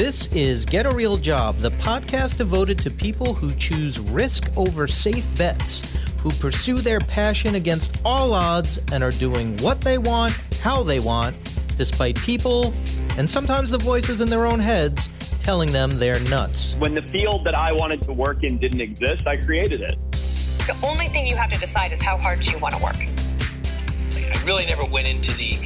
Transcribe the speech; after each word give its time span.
This 0.00 0.28
is 0.28 0.64
Get 0.64 0.86
a 0.86 0.94
Real 0.94 1.18
Job, 1.18 1.58
the 1.58 1.72
podcast 1.72 2.38
devoted 2.38 2.78
to 2.78 2.90
people 2.90 3.34
who 3.34 3.50
choose 3.50 3.98
risk 3.98 4.50
over 4.56 4.86
safe 4.86 5.28
bets, 5.36 5.94
who 6.20 6.30
pursue 6.30 6.76
their 6.76 7.00
passion 7.00 7.56
against 7.56 8.00
all 8.02 8.32
odds 8.32 8.80
and 8.92 9.04
are 9.04 9.10
doing 9.10 9.58
what 9.58 9.82
they 9.82 9.98
want, 9.98 10.32
how 10.62 10.82
they 10.82 11.00
want, 11.00 11.36
despite 11.76 12.16
people 12.16 12.72
and 13.18 13.30
sometimes 13.30 13.72
the 13.72 13.76
voices 13.76 14.22
in 14.22 14.30
their 14.30 14.46
own 14.46 14.58
heads 14.58 15.10
telling 15.40 15.70
them 15.70 15.98
they're 15.98 16.18
nuts. 16.30 16.74
When 16.78 16.94
the 16.94 17.02
field 17.02 17.44
that 17.44 17.54
I 17.54 17.70
wanted 17.70 18.00
to 18.04 18.14
work 18.14 18.42
in 18.42 18.56
didn't 18.56 18.80
exist, 18.80 19.26
I 19.26 19.36
created 19.36 19.82
it. 19.82 19.98
The 20.12 20.78
only 20.82 21.08
thing 21.08 21.26
you 21.26 21.36
have 21.36 21.52
to 21.52 21.60
decide 21.60 21.92
is 21.92 22.00
how 22.00 22.16
hard 22.16 22.40
do 22.40 22.50
you 22.50 22.58
want 22.58 22.74
to 22.74 22.82
work. 22.82 22.96
I 22.96 24.46
really 24.46 24.64
never 24.64 24.86
went 24.86 25.08
into 25.08 25.36
the 25.36 25.58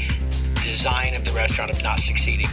design 0.61 1.15
of 1.15 1.25
the 1.25 1.31
restaurant 1.31 1.71
of 1.71 1.81
not 1.85 2.01
succeeding. 2.01 2.49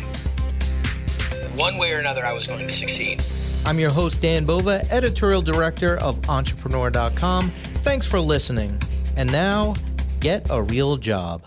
One 1.55 1.78
way 1.78 1.91
or 1.91 2.00
another, 2.00 2.25
I 2.25 2.32
was 2.32 2.47
going 2.47 2.65
to 2.65 2.73
succeed. 2.73 3.21
I'm 3.65 3.78
your 3.78 3.89
host, 3.89 4.21
Dan 4.21 4.46
Bova, 4.46 4.82
editorial 4.89 5.41
director 5.41 5.97
of 5.97 6.29
Entrepreneur.com. 6.29 7.50
Thanks 7.83 8.05
for 8.05 8.21
listening. 8.21 8.82
And 9.18 9.29
now, 9.29 9.75
get 10.21 10.50
a 10.50 10.64
real 10.64 10.96
job. 10.96 11.43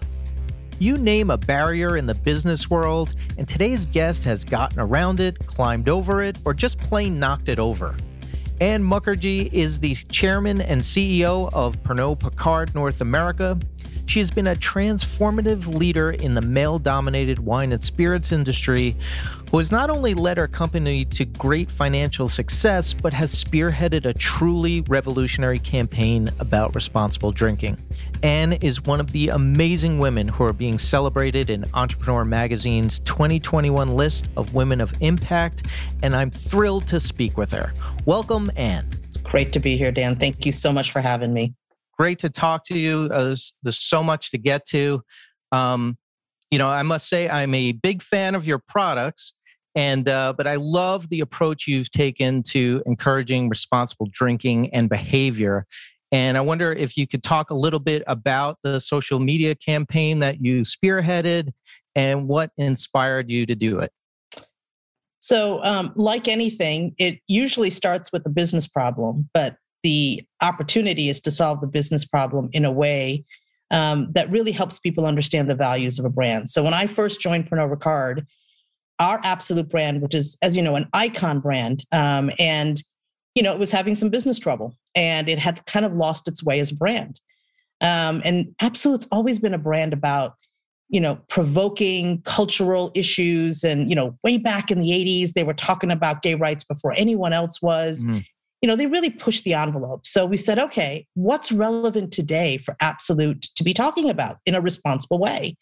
You 0.78 0.98
name 0.98 1.30
a 1.30 1.38
barrier 1.38 1.96
in 1.96 2.04
the 2.04 2.14
business 2.16 2.68
world, 2.68 3.14
and 3.38 3.48
today's 3.48 3.86
guest 3.86 4.24
has 4.24 4.44
gotten 4.44 4.78
around 4.78 5.20
it, 5.20 5.38
climbed 5.46 5.88
over 5.88 6.22
it, 6.22 6.36
or 6.44 6.52
just 6.52 6.78
plain 6.78 7.18
knocked 7.18 7.48
it 7.48 7.58
over. 7.58 7.96
Ann 8.60 8.82
Mukherjee 8.82 9.50
is 9.52 9.80
the 9.80 9.94
chairman 9.94 10.60
and 10.60 10.82
CEO 10.82 11.50
of 11.54 11.82
Pernod 11.82 12.20
Ricard 12.20 12.74
North 12.74 13.00
America. 13.00 13.58
She 14.06 14.20
has 14.20 14.30
been 14.30 14.46
a 14.46 14.54
transformative 14.54 15.66
leader 15.66 16.10
in 16.12 16.34
the 16.34 16.42
male 16.42 16.78
dominated 16.78 17.38
wine 17.38 17.72
and 17.72 17.82
spirits 17.82 18.32
industry 18.32 18.94
who 19.50 19.58
has 19.58 19.70
not 19.70 19.88
only 19.88 20.14
led 20.14 20.36
her 20.36 20.48
company 20.48 21.04
to 21.04 21.24
great 21.24 21.70
financial 21.70 22.28
success, 22.28 22.92
but 22.92 23.12
has 23.12 23.34
spearheaded 23.34 24.04
a 24.04 24.12
truly 24.12 24.80
revolutionary 24.82 25.58
campaign 25.58 26.28
about 26.40 26.74
responsible 26.74 27.32
drinking. 27.32 27.78
Ann 28.22 28.54
is 28.54 28.82
one 28.82 29.00
of 29.00 29.12
the 29.12 29.28
amazing 29.28 29.98
women 29.98 30.26
who 30.26 30.44
are 30.44 30.52
being 30.52 30.78
celebrated 30.78 31.50
in 31.50 31.64
Entrepreneur 31.74 32.24
Magazine's 32.24 32.98
2021 33.00 33.94
list 33.94 34.28
of 34.36 34.54
women 34.54 34.80
of 34.80 34.92
impact, 35.00 35.66
and 36.02 36.16
I'm 36.16 36.30
thrilled 36.30 36.88
to 36.88 36.98
speak 36.98 37.36
with 37.36 37.52
her. 37.52 37.72
Welcome, 38.06 38.50
Ann. 38.56 38.88
It's 39.04 39.18
great 39.18 39.52
to 39.52 39.60
be 39.60 39.76
here, 39.76 39.92
Dan. 39.92 40.16
Thank 40.16 40.44
you 40.46 40.52
so 40.52 40.72
much 40.72 40.90
for 40.90 41.00
having 41.00 41.32
me. 41.32 41.54
Great 41.98 42.18
to 42.20 42.30
talk 42.30 42.64
to 42.66 42.78
you. 42.78 43.08
Uh, 43.10 43.24
there's, 43.24 43.54
there's, 43.62 43.80
so 43.80 44.02
much 44.02 44.30
to 44.32 44.38
get 44.38 44.66
to. 44.68 45.02
Um, 45.52 45.96
you 46.50 46.58
know, 46.58 46.68
I 46.68 46.82
must 46.82 47.08
say 47.08 47.28
I'm 47.28 47.54
a 47.54 47.72
big 47.72 48.02
fan 48.02 48.34
of 48.34 48.46
your 48.46 48.58
products 48.58 49.34
and 49.74 50.08
uh, 50.08 50.32
but 50.36 50.46
I 50.46 50.56
love 50.56 51.08
the 51.08 51.20
approach 51.20 51.66
you've 51.66 51.90
taken 51.90 52.42
to 52.44 52.82
encouraging 52.86 53.48
responsible 53.48 54.06
drinking 54.10 54.72
and 54.72 54.88
behavior. 54.88 55.66
And 56.12 56.38
I 56.38 56.42
wonder 56.42 56.72
if 56.72 56.96
you 56.96 57.08
could 57.08 57.24
talk 57.24 57.50
a 57.50 57.54
little 57.54 57.80
bit 57.80 58.04
about 58.06 58.58
the 58.62 58.80
social 58.80 59.18
media 59.18 59.56
campaign 59.56 60.20
that 60.20 60.40
you 60.40 60.60
spearheaded 60.60 61.52
and 61.96 62.28
what 62.28 62.50
inspired 62.56 63.30
you 63.30 63.46
to 63.46 63.56
do 63.56 63.80
it. 63.80 63.90
So, 65.18 65.62
um, 65.64 65.92
like 65.96 66.28
anything, 66.28 66.94
it 66.98 67.18
usually 67.26 67.70
starts 67.70 68.12
with 68.12 68.24
a 68.26 68.28
business 68.28 68.68
problem, 68.68 69.28
but 69.34 69.56
the 69.84 70.24
opportunity 70.42 71.08
is 71.08 71.20
to 71.20 71.30
solve 71.30 71.60
the 71.60 71.68
business 71.68 72.04
problem 72.04 72.48
in 72.52 72.64
a 72.64 72.72
way 72.72 73.24
um, 73.70 74.08
that 74.12 74.30
really 74.30 74.50
helps 74.50 74.78
people 74.80 75.06
understand 75.06 75.48
the 75.48 75.54
values 75.54 75.98
of 75.98 76.04
a 76.04 76.10
brand. 76.10 76.50
So, 76.50 76.64
when 76.64 76.74
I 76.74 76.86
first 76.86 77.20
joined 77.20 77.48
Pernod 77.48 77.72
Ricard, 77.72 78.26
our 78.98 79.20
Absolut 79.22 79.68
brand, 79.68 80.02
which 80.02 80.14
is, 80.14 80.36
as 80.42 80.56
you 80.56 80.62
know, 80.62 80.74
an 80.74 80.88
icon 80.92 81.38
brand, 81.38 81.84
um, 81.92 82.30
and 82.38 82.82
you 83.34 83.42
know, 83.42 83.52
it 83.52 83.58
was 83.58 83.70
having 83.70 83.94
some 83.94 84.10
business 84.10 84.38
trouble, 84.38 84.76
and 84.94 85.28
it 85.28 85.38
had 85.38 85.64
kind 85.66 85.84
of 85.84 85.92
lost 85.94 86.28
its 86.28 86.42
way 86.42 86.60
as 86.60 86.72
a 86.72 86.76
brand. 86.76 87.20
Um, 87.80 88.22
and 88.24 88.54
Absolut's 88.60 89.08
always 89.10 89.38
been 89.38 89.54
a 89.54 89.58
brand 89.58 89.92
about, 89.92 90.36
you 90.88 91.00
know, 91.00 91.18
provoking 91.28 92.22
cultural 92.22 92.92
issues. 92.94 93.64
And 93.64 93.90
you 93.90 93.96
know, 93.96 94.16
way 94.22 94.38
back 94.38 94.70
in 94.70 94.78
the 94.78 94.90
'80s, 94.90 95.32
they 95.32 95.44
were 95.44 95.54
talking 95.54 95.90
about 95.90 96.22
gay 96.22 96.34
rights 96.34 96.64
before 96.64 96.94
anyone 96.96 97.32
else 97.32 97.60
was. 97.60 98.04
Mm. 98.04 98.24
You 98.64 98.68
know, 98.68 98.76
they 98.76 98.86
really 98.86 99.10
pushed 99.10 99.44
the 99.44 99.52
envelope. 99.52 100.06
So 100.06 100.24
we 100.24 100.38
said, 100.38 100.58
okay, 100.58 101.06
what's 101.12 101.52
relevant 101.52 102.14
today 102.14 102.56
for 102.56 102.74
Absolut 102.80 103.42
to 103.42 103.62
be 103.62 103.74
talking 103.74 104.08
about 104.08 104.38
in 104.46 104.54
a 104.54 104.60
responsible 104.62 105.18
way? 105.18 105.58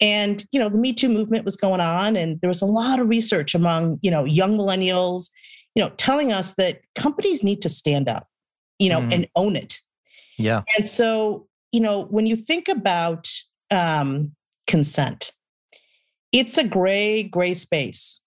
And, 0.00 0.46
you 0.52 0.60
know, 0.60 0.68
the 0.68 0.78
Me 0.78 0.92
Too 0.92 1.08
movement 1.08 1.44
was 1.44 1.56
going 1.56 1.80
on, 1.80 2.14
and 2.14 2.40
there 2.40 2.46
was 2.46 2.62
a 2.62 2.64
lot 2.64 3.00
of 3.00 3.08
research 3.08 3.56
among, 3.56 3.98
you 4.02 4.10
know, 4.12 4.24
young 4.24 4.56
millennials, 4.56 5.30
you 5.74 5.82
know, 5.82 5.90
telling 5.96 6.30
us 6.30 6.54
that 6.54 6.78
companies 6.94 7.42
need 7.42 7.60
to 7.62 7.68
stand 7.68 8.08
up, 8.08 8.28
you 8.78 8.88
know, 8.88 9.00
mm. 9.00 9.12
and 9.12 9.26
own 9.34 9.56
it. 9.56 9.80
Yeah. 10.36 10.62
And 10.76 10.86
so, 10.86 11.48
you 11.72 11.80
know, 11.80 12.04
when 12.04 12.26
you 12.26 12.36
think 12.36 12.68
about 12.68 13.28
um, 13.72 14.30
consent, 14.68 15.32
it's 16.30 16.56
a 16.56 16.62
gray, 16.62 17.24
gray 17.24 17.54
space. 17.54 18.22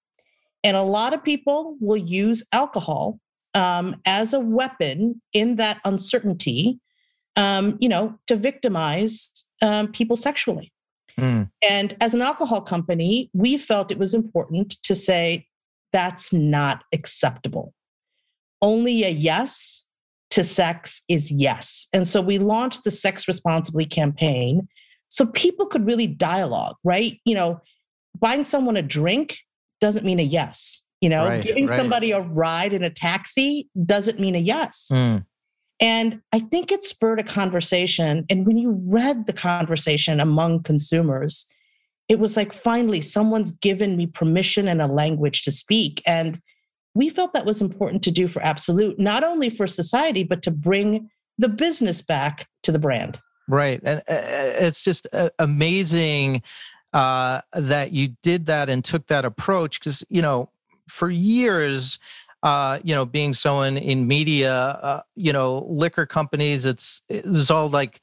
And 0.66 0.76
a 0.76 0.84
lot 0.84 1.14
of 1.14 1.24
people 1.24 1.78
will 1.80 1.96
use 1.96 2.44
alcohol 2.52 3.18
um, 3.54 4.02
as 4.06 4.34
a 4.34 4.40
weapon 4.40 5.22
in 5.34 5.56
that 5.58 5.80
uncertainty, 5.86 6.80
um, 7.36 7.78
you 7.80 7.90
know, 7.90 8.18
to 8.28 8.36
victimize 8.36 9.50
um, 9.62 9.88
people 9.92 10.16
sexually. 10.16 10.72
Mm. 11.18 11.50
And 11.62 11.96
as 12.02 12.14
an 12.14 12.22
alcohol 12.22 12.62
company, 12.62 13.30
we 13.34 13.58
felt 13.58 13.92
it 13.92 14.00
was 14.00 14.14
important 14.14 14.82
to 14.84 14.96
say 14.96 15.48
that's 15.94 16.32
not 16.32 16.84
acceptable. 16.94 17.74
Only 18.62 19.04
a 19.04 19.10
yes 19.10 19.88
to 20.32 20.44
sex 20.44 21.02
is 21.10 21.32
yes. 21.32 21.88
And 21.94 22.08
so 22.08 22.22
we 22.22 22.38
launched 22.38 22.84
the 22.84 22.92
Sex 22.92 23.28
Responsibly 23.28 23.86
campaign 23.86 24.68
so 25.10 25.26
people 25.26 25.66
could 25.66 25.86
really 25.86 26.08
dialogue, 26.08 26.78
right? 26.86 27.20
You 27.26 27.36
know, 27.36 27.62
buying 28.18 28.46
someone 28.46 28.78
a 28.78 28.82
drink 28.82 29.38
doesn't 29.82 30.06
mean 30.06 30.20
a 30.20 30.24
yes. 30.24 30.88
You 31.02 31.10
know, 31.10 31.26
right, 31.26 31.44
giving 31.44 31.68
right. 31.68 31.80
somebody 31.80 32.12
a 32.12 32.22
ride 32.22 32.74
in 32.74 32.84
a 32.84 32.90
taxi 32.90 33.68
doesn't 33.86 34.20
mean 34.20 34.36
a 34.36 34.40
yes. 34.40 34.90
Mm. 34.94 35.26
And 35.80 36.22
I 36.32 36.40
think 36.40 36.72
it 36.72 36.84
spurred 36.84 37.20
a 37.20 37.24
conversation. 37.24 38.24
And 38.30 38.46
when 38.46 38.58
you 38.60 38.80
read 38.86 39.26
the 39.26 39.34
conversation 39.34 40.20
among 40.20 40.62
consumers, 40.62 41.48
it 42.08 42.20
was 42.20 42.38
like 42.38 42.54
finally 42.54 43.02
someone's 43.02 43.52
given 43.52 43.98
me 43.98 44.06
permission 44.06 44.68
and 44.68 44.80
a 44.82 44.88
language 44.88 45.42
to 45.44 45.52
speak. 45.52 46.04
And 46.06 46.40
we 46.94 47.10
felt 47.10 47.34
that 47.34 47.46
was 47.46 47.62
important 47.62 48.04
to 48.04 48.12
do 48.12 48.28
for 48.28 48.44
Absolut, 48.44 49.00
not 49.00 49.24
only 49.24 49.50
for 49.50 49.66
society, 49.66 50.24
but 50.24 50.44
to 50.44 50.52
bring 50.52 51.10
the 51.38 51.50
business 51.50 52.02
back 52.02 52.48
to 52.64 52.72
the 52.72 52.80
brand. 52.80 53.20
Right. 53.48 53.82
And 53.84 54.04
uh, 54.08 54.14
uh, 54.14 54.54
it's 54.60 54.84
just 54.84 55.08
uh, 55.14 55.30
amazing 55.40 56.44
uh, 56.94 57.42
that 57.54 57.92
you 57.92 58.16
did 58.22 58.46
that 58.46 58.70
and 58.70 58.84
took 58.86 59.08
that 59.08 59.26
approach 59.26 59.80
because, 59.80 60.04
you 60.10 60.22
know, 60.22 60.50
for 60.92 61.10
years, 61.10 62.00
uh, 62.44 62.80
you 62.84 62.94
know, 62.94 63.06
being 63.06 63.34
someone 63.34 63.78
in 63.78 64.08
media, 64.08 64.54
uh, 64.54 65.02
you 65.16 65.32
know, 65.32 65.66
liquor 65.70 66.06
companies, 66.06 66.66
it's 66.66 67.02
it's 67.08 67.50
all 67.50 67.70
like, 67.70 68.02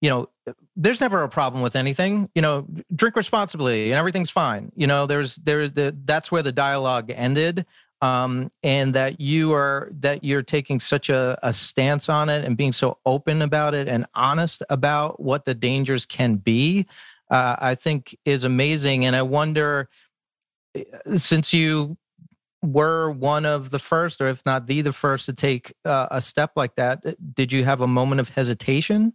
you 0.00 0.10
know, 0.10 0.28
there's 0.74 1.00
never 1.00 1.22
a 1.22 1.28
problem 1.28 1.62
with 1.62 1.76
anything. 1.76 2.28
You 2.34 2.42
know, 2.42 2.66
drink 2.94 3.16
responsibly 3.16 3.90
and 3.90 3.98
everything's 3.98 4.30
fine. 4.30 4.72
You 4.76 4.86
know, 4.86 5.06
there's 5.06 5.36
there's 5.36 5.72
the 5.72 5.96
that's 6.04 6.32
where 6.32 6.42
the 6.42 6.52
dialogue 6.52 7.10
ended. 7.14 7.66
Um, 8.02 8.52
and 8.62 8.92
that 8.92 9.22
you 9.22 9.54
are 9.54 9.90
that 10.00 10.22
you're 10.22 10.42
taking 10.42 10.80
such 10.80 11.08
a, 11.08 11.38
a 11.42 11.50
stance 11.54 12.10
on 12.10 12.28
it 12.28 12.44
and 12.44 12.54
being 12.54 12.74
so 12.74 12.98
open 13.06 13.40
about 13.40 13.74
it 13.74 13.88
and 13.88 14.04
honest 14.14 14.62
about 14.68 15.18
what 15.18 15.46
the 15.46 15.54
dangers 15.54 16.04
can 16.04 16.36
be, 16.36 16.86
uh, 17.30 17.56
I 17.58 17.74
think 17.74 18.14
is 18.26 18.44
amazing. 18.44 19.06
And 19.06 19.16
I 19.16 19.22
wonder, 19.22 19.88
eh, 20.74 20.84
since 21.16 21.54
you 21.54 21.96
were 22.66 23.10
one 23.10 23.46
of 23.46 23.70
the 23.70 23.78
first, 23.78 24.20
or 24.20 24.26
if 24.26 24.44
not 24.44 24.66
the 24.66 24.80
the 24.80 24.92
first, 24.92 25.26
to 25.26 25.32
take 25.32 25.72
uh, 25.84 26.08
a 26.10 26.20
step 26.20 26.52
like 26.56 26.74
that. 26.76 27.00
Uh, 27.04 27.12
did 27.34 27.52
you 27.52 27.64
have 27.64 27.80
a 27.80 27.86
moment 27.86 28.20
of 28.20 28.30
hesitation? 28.30 29.12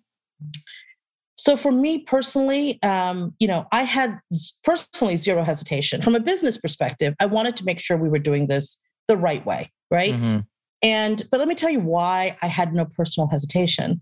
So 1.36 1.58
for 1.58 1.72
me 1.72 2.00
personally, 2.00 2.82
um, 2.84 3.34
you 3.40 3.48
know, 3.48 3.66
I 3.72 3.84
had 3.84 4.20
personally 4.64 5.16
zero 5.16 5.44
hesitation. 5.44 6.02
From 6.02 6.16
a 6.16 6.20
business 6.20 6.58
perspective, 6.58 7.16
I 7.20 7.26
wanted 7.26 7.58
to 7.58 7.66
make 7.66 7.80
sure 7.80 7.98
we 7.98 8.10
were 8.10 8.20
doing 8.20 8.48
this 8.48 8.82
the 9.08 9.18
right 9.18 9.44
way, 9.46 9.72
right? 9.90 10.14
Mm-hmm. 10.14 10.40
And 10.84 11.28
but 11.32 11.40
let 11.40 11.48
me 11.48 11.56
tell 11.56 11.70
you 11.70 11.80
why 11.80 12.38
I 12.42 12.48
had 12.48 12.74
no 12.74 12.86
personal 12.86 13.28
hesitation. 13.28 14.02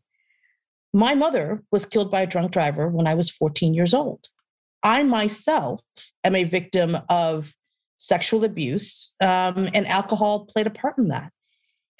My 0.94 1.14
mother 1.14 1.64
was 1.72 1.86
killed 1.86 2.12
by 2.12 2.22
a 2.22 2.28
drunk 2.28 2.52
driver 2.52 2.88
when 2.90 3.08
I 3.08 3.14
was 3.14 3.30
14 3.30 3.74
years 3.74 3.94
old. 3.94 4.28
I 4.84 5.04
myself 5.04 5.82
am 6.24 6.36
a 6.36 6.46
victim 6.46 6.98
of 7.10 7.54
sexual 8.00 8.44
abuse, 8.44 9.16
um, 9.22 9.70
and 9.74 9.86
alcohol 9.88 10.46
played 10.46 10.66
a 10.66 10.72
part 10.72 10.98
in 10.98 11.10
that. 11.10 11.32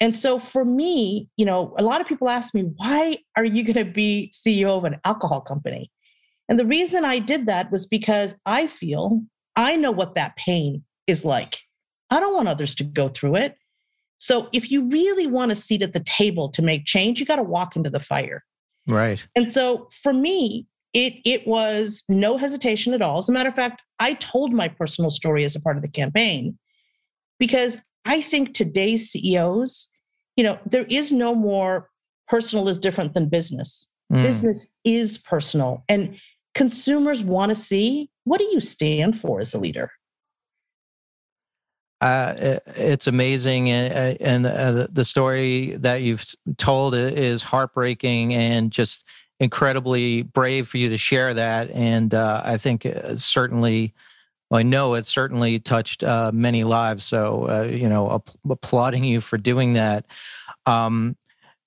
And 0.00 0.16
so 0.16 0.38
for 0.38 0.64
me, 0.64 1.28
you 1.36 1.44
know, 1.44 1.74
a 1.78 1.82
lot 1.82 2.00
of 2.00 2.08
people 2.08 2.28
ask 2.28 2.54
me, 2.54 2.62
why 2.76 3.18
are 3.36 3.44
you 3.44 3.62
going 3.62 3.86
to 3.86 3.90
be 3.90 4.32
CEO 4.32 4.76
of 4.76 4.84
an 4.84 4.98
alcohol 5.04 5.42
company? 5.42 5.90
And 6.48 6.58
the 6.58 6.66
reason 6.66 7.04
I 7.04 7.18
did 7.18 7.46
that 7.46 7.70
was 7.70 7.86
because 7.86 8.34
I 8.46 8.66
feel 8.66 9.22
I 9.56 9.76
know 9.76 9.90
what 9.90 10.14
that 10.14 10.36
pain 10.36 10.84
is 11.06 11.24
like. 11.24 11.60
I 12.10 12.18
don't 12.18 12.34
want 12.34 12.48
others 12.48 12.74
to 12.76 12.84
go 12.84 13.08
through 13.08 13.36
it. 13.36 13.56
So 14.18 14.48
if 14.52 14.70
you 14.70 14.88
really 14.88 15.26
want 15.26 15.52
a 15.52 15.54
seat 15.54 15.82
at 15.82 15.92
the 15.92 16.00
table 16.00 16.48
to 16.50 16.62
make 16.62 16.86
change, 16.86 17.20
you 17.20 17.26
got 17.26 17.36
to 17.36 17.42
walk 17.42 17.76
into 17.76 17.90
the 17.90 18.00
fire. 18.00 18.42
Right. 18.86 19.24
And 19.36 19.50
so 19.50 19.88
for 19.92 20.12
me, 20.12 20.66
it 20.92 21.14
it 21.24 21.46
was 21.46 22.02
no 22.08 22.36
hesitation 22.36 22.94
at 22.94 23.02
all. 23.02 23.18
As 23.18 23.28
a 23.28 23.32
matter 23.32 23.48
of 23.48 23.54
fact, 23.54 23.82
I 23.98 24.14
told 24.14 24.52
my 24.52 24.68
personal 24.68 25.10
story 25.10 25.44
as 25.44 25.54
a 25.54 25.60
part 25.60 25.76
of 25.76 25.82
the 25.82 25.88
campaign 25.88 26.58
because 27.38 27.78
I 28.04 28.22
think 28.22 28.54
today's 28.54 29.10
CEOs, 29.10 29.88
you 30.36 30.44
know, 30.44 30.58
there 30.66 30.86
is 30.88 31.12
no 31.12 31.34
more 31.34 31.88
personal 32.28 32.68
is 32.68 32.78
different 32.78 33.14
than 33.14 33.28
business. 33.28 33.92
Mm. 34.12 34.22
Business 34.22 34.68
is 34.84 35.18
personal 35.18 35.84
and 35.88 36.16
consumers 36.54 37.22
want 37.22 37.50
to 37.50 37.54
see 37.54 38.10
what 38.24 38.38
do 38.38 38.44
you 38.44 38.60
stand 38.60 39.20
for 39.20 39.40
as 39.40 39.54
a 39.54 39.58
leader? 39.58 39.90
Uh, 42.00 42.58
it's 42.76 43.06
amazing, 43.06 43.68
and, 43.68 44.20
and 44.22 44.46
uh, 44.46 44.86
the 44.90 45.04
story 45.04 45.76
that 45.76 46.00
you've 46.00 46.24
told 46.56 46.94
is 46.94 47.42
heartbreaking 47.42 48.32
and 48.34 48.70
just 48.70 49.04
incredibly 49.40 50.22
brave 50.22 50.68
for 50.68 50.78
you 50.78 50.88
to 50.90 50.98
share 50.98 51.34
that. 51.34 51.70
And 51.70 52.14
uh, 52.14 52.42
I 52.44 52.56
think 52.56 52.86
uh, 52.86 53.16
certainly, 53.16 53.94
well, 54.50 54.60
I 54.60 54.62
know 54.62 54.94
it 54.94 55.06
certainly 55.06 55.58
touched 55.58 56.04
uh, 56.04 56.30
many 56.32 56.62
lives. 56.62 57.04
So 57.04 57.48
uh, 57.48 57.62
you 57.62 57.88
know, 57.88 58.22
applauding 58.48 59.02
you 59.04 59.20
for 59.20 59.38
doing 59.38 59.72
that. 59.72 60.06
Um, 60.66 61.16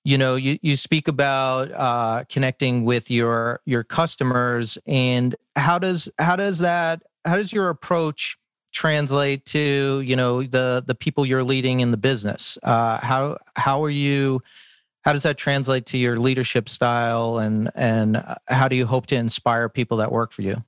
you 0.04 0.18
know, 0.18 0.36
you, 0.36 0.58
you 0.62 0.76
speak 0.76 1.08
about 1.08 2.28
connecting 2.28 2.84
with 2.84 3.10
your 3.10 3.60
your 3.64 3.84
customers, 3.84 4.78
and 4.86 5.34
how 5.56 5.78
does 5.78 6.08
how 6.18 6.36
does 6.36 6.58
that 6.60 7.02
how 7.24 7.36
does 7.36 7.52
your 7.52 7.68
approach 7.70 8.36
translate 8.74 9.46
to 9.46 10.02
you 10.04 10.16
know 10.16 10.42
the 10.42 10.82
the 10.84 10.94
people 10.94 11.24
you're 11.24 11.44
leading 11.44 11.80
in 11.80 11.92
the 11.92 11.96
business 11.96 12.58
uh, 12.64 12.98
how 12.98 13.38
how 13.56 13.82
are 13.82 13.90
you 13.90 14.42
how 15.04 15.12
does 15.12 15.22
that 15.22 15.36
translate 15.36 15.86
to 15.86 15.98
your 15.98 16.18
leadership 16.18 16.68
style 16.68 17.38
and 17.38 17.70
and 17.74 18.16
uh, 18.16 18.34
how 18.48 18.68
do 18.68 18.76
you 18.76 18.86
hope 18.86 19.06
to 19.06 19.16
inspire 19.16 19.68
people 19.68 19.98
that 19.98 20.10
work 20.10 20.32
for 20.32 20.42
you 20.42 20.62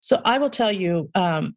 so 0.00 0.20
i 0.24 0.38
will 0.38 0.50
tell 0.50 0.72
you 0.72 1.10
um, 1.14 1.56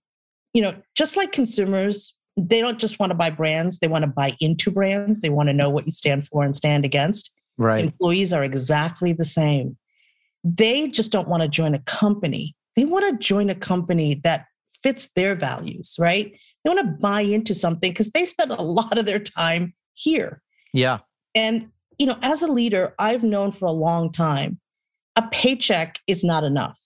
you 0.53 0.61
know 0.61 0.73
just 0.95 1.17
like 1.17 1.31
consumers 1.31 2.17
they 2.37 2.59
don't 2.59 2.79
just 2.79 2.99
want 2.99 3.11
to 3.11 3.17
buy 3.17 3.29
brands 3.29 3.79
they 3.79 3.87
want 3.87 4.03
to 4.03 4.11
buy 4.11 4.33
into 4.39 4.71
brands 4.71 5.21
they 5.21 5.29
want 5.29 5.47
to 5.47 5.53
know 5.53 5.69
what 5.69 5.85
you 5.85 5.91
stand 5.91 6.27
for 6.27 6.43
and 6.43 6.55
stand 6.55 6.85
against 6.85 7.33
right 7.57 7.83
employees 7.83 8.33
are 8.33 8.43
exactly 8.43 9.13
the 9.13 9.25
same 9.25 9.77
they 10.43 10.87
just 10.87 11.11
don't 11.11 11.27
want 11.27 11.41
to 11.41 11.49
join 11.49 11.73
a 11.73 11.79
company 11.79 12.55
they 12.75 12.85
want 12.85 13.05
to 13.05 13.17
join 13.25 13.49
a 13.49 13.55
company 13.55 14.15
that 14.23 14.45
fits 14.85 15.09
their 15.15 15.33
values, 15.33 15.95
right? 15.97 16.31
They 16.63 16.69
want 16.69 16.79
to 16.79 16.97
buy 17.01 17.21
into 17.21 17.55
something 17.55 17.91
because 17.91 18.11
they 18.11 18.25
spend 18.25 18.51
a 18.51 18.61
lot 18.61 18.99
of 18.99 19.07
their 19.07 19.19
time 19.19 19.73
here. 19.95 20.43
Yeah. 20.73 20.99
And, 21.35 21.69
you 21.99 22.07
know, 22.07 22.17
as 22.21 22.41
a 22.41 22.47
leader, 22.47 22.95
I've 22.97 23.23
known 23.23 23.51
for 23.51 23.65
a 23.65 23.71
long 23.71 24.11
time 24.11 24.59
a 25.15 25.27
paycheck 25.29 25.99
is 26.07 26.23
not 26.23 26.43
enough. 26.43 26.79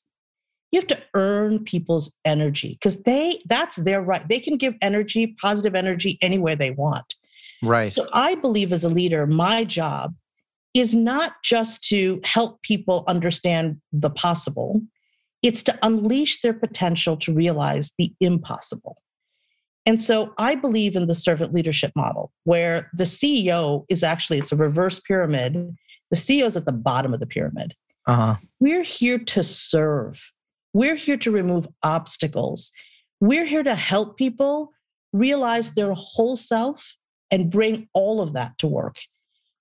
You 0.72 0.80
have 0.80 0.88
to 0.88 1.02
earn 1.16 1.64
people's 1.64 2.16
energy 2.26 2.74
because 2.74 3.02
they 3.04 3.42
that's 3.48 3.78
their 3.78 4.02
right. 4.02 4.28
They 4.28 4.40
can 4.40 4.58
give 4.58 4.76
energy, 4.82 5.36
positive 5.42 5.74
energy 5.74 6.20
anywhere 6.22 6.56
they 6.56 6.72
want. 6.72 7.16
Right. 7.64 7.92
So 7.92 8.08
I 8.14 8.36
believe 8.36 8.72
as 8.72 8.84
a 8.84 8.90
leader, 8.90 9.26
my 9.26 9.64
job 9.64 10.14
is 10.76 10.94
not 10.94 11.34
just 11.44 11.84
to 11.86 12.22
help 12.24 12.62
people 12.62 13.04
understand 13.08 13.82
the 13.92 14.12
possible, 14.12 14.82
it's 15.42 15.64
to 15.64 15.78
unleash 15.82 16.42
their 16.42 16.54
potential 16.54 17.18
to 17.18 17.34
realize 17.34 17.94
the 17.98 18.14
impossible. 18.20 19.02
And 19.86 20.00
so 20.00 20.34
I 20.38 20.56
believe 20.56 20.96
in 20.96 21.08
the 21.08 21.16
servant 21.16 21.54
leadership 21.54 21.92
model 21.96 22.32
where 22.44 22.90
the 22.94 23.06
CEO 23.06 23.86
is 23.90 24.04
actually 24.04 24.40
it's 24.40 24.52
a 24.52 24.56
reverse 24.56 25.00
pyramid. 25.00 25.76
The 26.12 26.18
CEO 26.18 26.46
is 26.46 26.58
at 26.58 26.66
the 26.66 26.72
bottom 26.72 27.14
of 27.14 27.20
the 27.20 27.26
pyramid. 27.26 27.76
Uh-huh. 28.06 28.36
We're 28.60 28.84
here 28.84 29.20
to 29.20 29.44
serve. 29.44 30.32
We're 30.74 30.96
here 30.96 31.18
to 31.18 31.32
remove 31.32 31.68
obstacles. 31.84 32.72
We're 33.20 33.46
here 33.46 33.64
to 33.64 33.76
help 33.76 34.18
people 34.18 34.72
realize 35.14 35.74
their 35.74 35.94
whole 35.94 36.36
self 36.36 36.96
and 37.32 37.52
bring 37.52 37.88
all 37.94 38.22
of 38.22 38.34
that 38.34 38.58
to 38.60 38.68
work. 38.68 38.98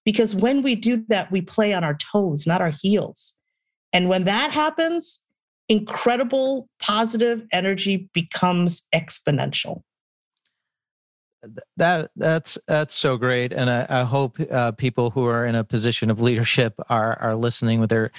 Because 0.04 0.34
when 0.34 0.62
we 0.62 0.74
do 0.74 1.04
that, 1.08 1.30
we 1.30 1.42
play 1.42 1.74
on 1.74 1.84
our 1.84 1.94
toes, 1.94 2.46
not 2.46 2.60
our 2.60 2.72
heels. 2.80 3.34
And 3.92 4.08
when 4.08 4.24
that 4.24 4.52
happens, 4.52 5.20
incredible 5.68 6.68
positive 6.80 7.44
energy 7.52 8.08
becomes 8.14 8.86
exponential 8.94 9.82
that 11.76 12.10
that's 12.16 12.58
that's 12.66 12.94
so 12.94 13.16
great 13.16 13.52
and 13.52 13.70
i, 13.70 13.86
I 13.88 14.02
hope 14.04 14.38
uh, 14.50 14.72
people 14.72 15.10
who 15.10 15.26
are 15.26 15.46
in 15.46 15.54
a 15.54 15.64
position 15.64 16.10
of 16.10 16.20
leadership 16.20 16.74
are 16.88 17.18
are 17.20 17.36
listening 17.36 17.80
with 17.80 17.90
their 17.90 18.10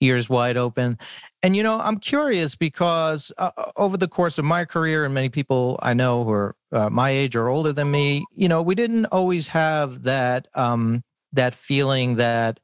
ears 0.00 0.28
wide 0.28 0.56
open. 0.56 0.98
And 1.42 1.56
you 1.56 1.62
know 1.62 1.78
i'm 1.80 1.98
curious 1.98 2.56
because 2.56 3.30
uh, 3.38 3.50
over 3.76 3.96
the 3.96 4.08
course 4.08 4.38
of 4.38 4.44
my 4.44 4.64
career 4.64 5.04
and 5.04 5.14
many 5.14 5.28
people 5.28 5.78
i 5.82 5.94
know 5.94 6.24
who 6.24 6.32
are 6.32 6.56
uh, 6.72 6.90
my 6.90 7.10
age 7.10 7.36
or 7.36 7.48
older 7.48 7.72
than 7.72 7.90
me 7.90 8.24
you 8.34 8.48
know 8.48 8.62
we 8.62 8.74
didn't 8.74 9.06
always 9.06 9.48
have 9.48 10.02
that 10.04 10.48
um 10.54 11.02
that 11.32 11.54
feeling 11.54 12.16
that 12.16 12.60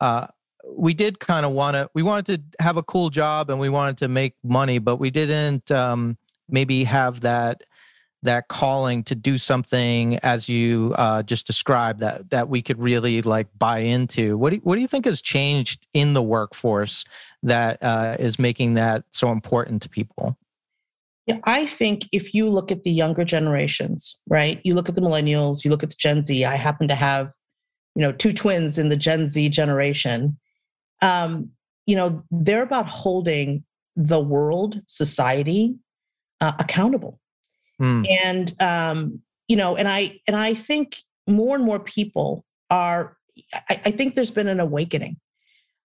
uh, 0.00 0.26
we 0.66 0.94
did 0.94 1.20
kind 1.20 1.46
of 1.46 1.52
want 1.52 1.74
to 1.74 1.88
we 1.94 2.02
wanted 2.02 2.26
to 2.26 2.62
have 2.62 2.76
a 2.76 2.82
cool 2.82 3.10
job 3.10 3.50
and 3.50 3.60
we 3.60 3.68
wanted 3.68 3.98
to 3.98 4.08
make 4.08 4.34
money 4.42 4.78
but 4.78 4.96
we 4.96 5.10
didn't 5.10 5.70
um, 5.70 6.16
maybe 6.48 6.84
have 6.84 7.20
that 7.20 7.62
that 8.24 8.48
calling 8.48 9.02
to 9.04 9.14
do 9.14 9.38
something 9.38 10.18
as 10.18 10.48
you 10.48 10.94
uh, 10.98 11.22
just 11.22 11.46
described 11.46 12.00
that 12.00 12.30
that 12.30 12.48
we 12.48 12.62
could 12.62 12.82
really 12.82 13.22
like 13.22 13.46
buy 13.58 13.78
into 13.78 14.36
what 14.36 14.50
do 14.50 14.56
you, 14.56 14.62
what 14.62 14.76
do 14.76 14.82
you 14.82 14.88
think 14.88 15.04
has 15.04 15.22
changed 15.22 15.86
in 15.94 16.14
the 16.14 16.22
workforce 16.22 17.04
that 17.42 17.82
uh, 17.82 18.16
is 18.18 18.38
making 18.38 18.74
that 18.74 19.04
so 19.10 19.30
important 19.30 19.82
to 19.82 19.88
people 19.88 20.36
yeah, 21.26 21.38
I 21.44 21.64
think 21.64 22.06
if 22.12 22.34
you 22.34 22.50
look 22.50 22.70
at 22.70 22.82
the 22.82 22.90
younger 22.90 23.24
generations, 23.24 24.20
right? 24.28 24.60
You 24.62 24.74
look 24.74 24.90
at 24.90 24.94
the 24.94 25.00
millennials, 25.00 25.64
you 25.64 25.70
look 25.70 25.82
at 25.82 25.88
the 25.88 25.96
Gen 25.98 26.22
Z. 26.22 26.44
I 26.44 26.56
happen 26.56 26.86
to 26.88 26.94
have, 26.94 27.30
you 27.94 28.02
know, 28.02 28.12
two 28.12 28.34
twins 28.34 28.76
in 28.76 28.90
the 28.90 28.96
Gen 28.98 29.26
Z 29.26 29.48
generation 29.48 30.36
um, 31.04 31.50
you 31.86 31.96
know, 31.96 32.22
they're 32.30 32.62
about 32.62 32.88
holding 32.88 33.64
the 33.94 34.18
world, 34.18 34.80
society 34.86 35.76
uh, 36.40 36.52
accountable. 36.58 37.20
Mm. 37.80 38.06
And 38.24 38.62
um, 38.62 39.20
you 39.48 39.56
know, 39.56 39.76
and 39.76 39.88
I 39.88 40.20
and 40.26 40.36
I 40.36 40.54
think 40.54 40.98
more 41.28 41.56
and 41.56 41.64
more 41.64 41.80
people 41.80 42.44
are. 42.70 43.16
I, 43.68 43.80
I 43.86 43.90
think 43.90 44.14
there's 44.14 44.30
been 44.30 44.48
an 44.48 44.60
awakening. 44.60 45.16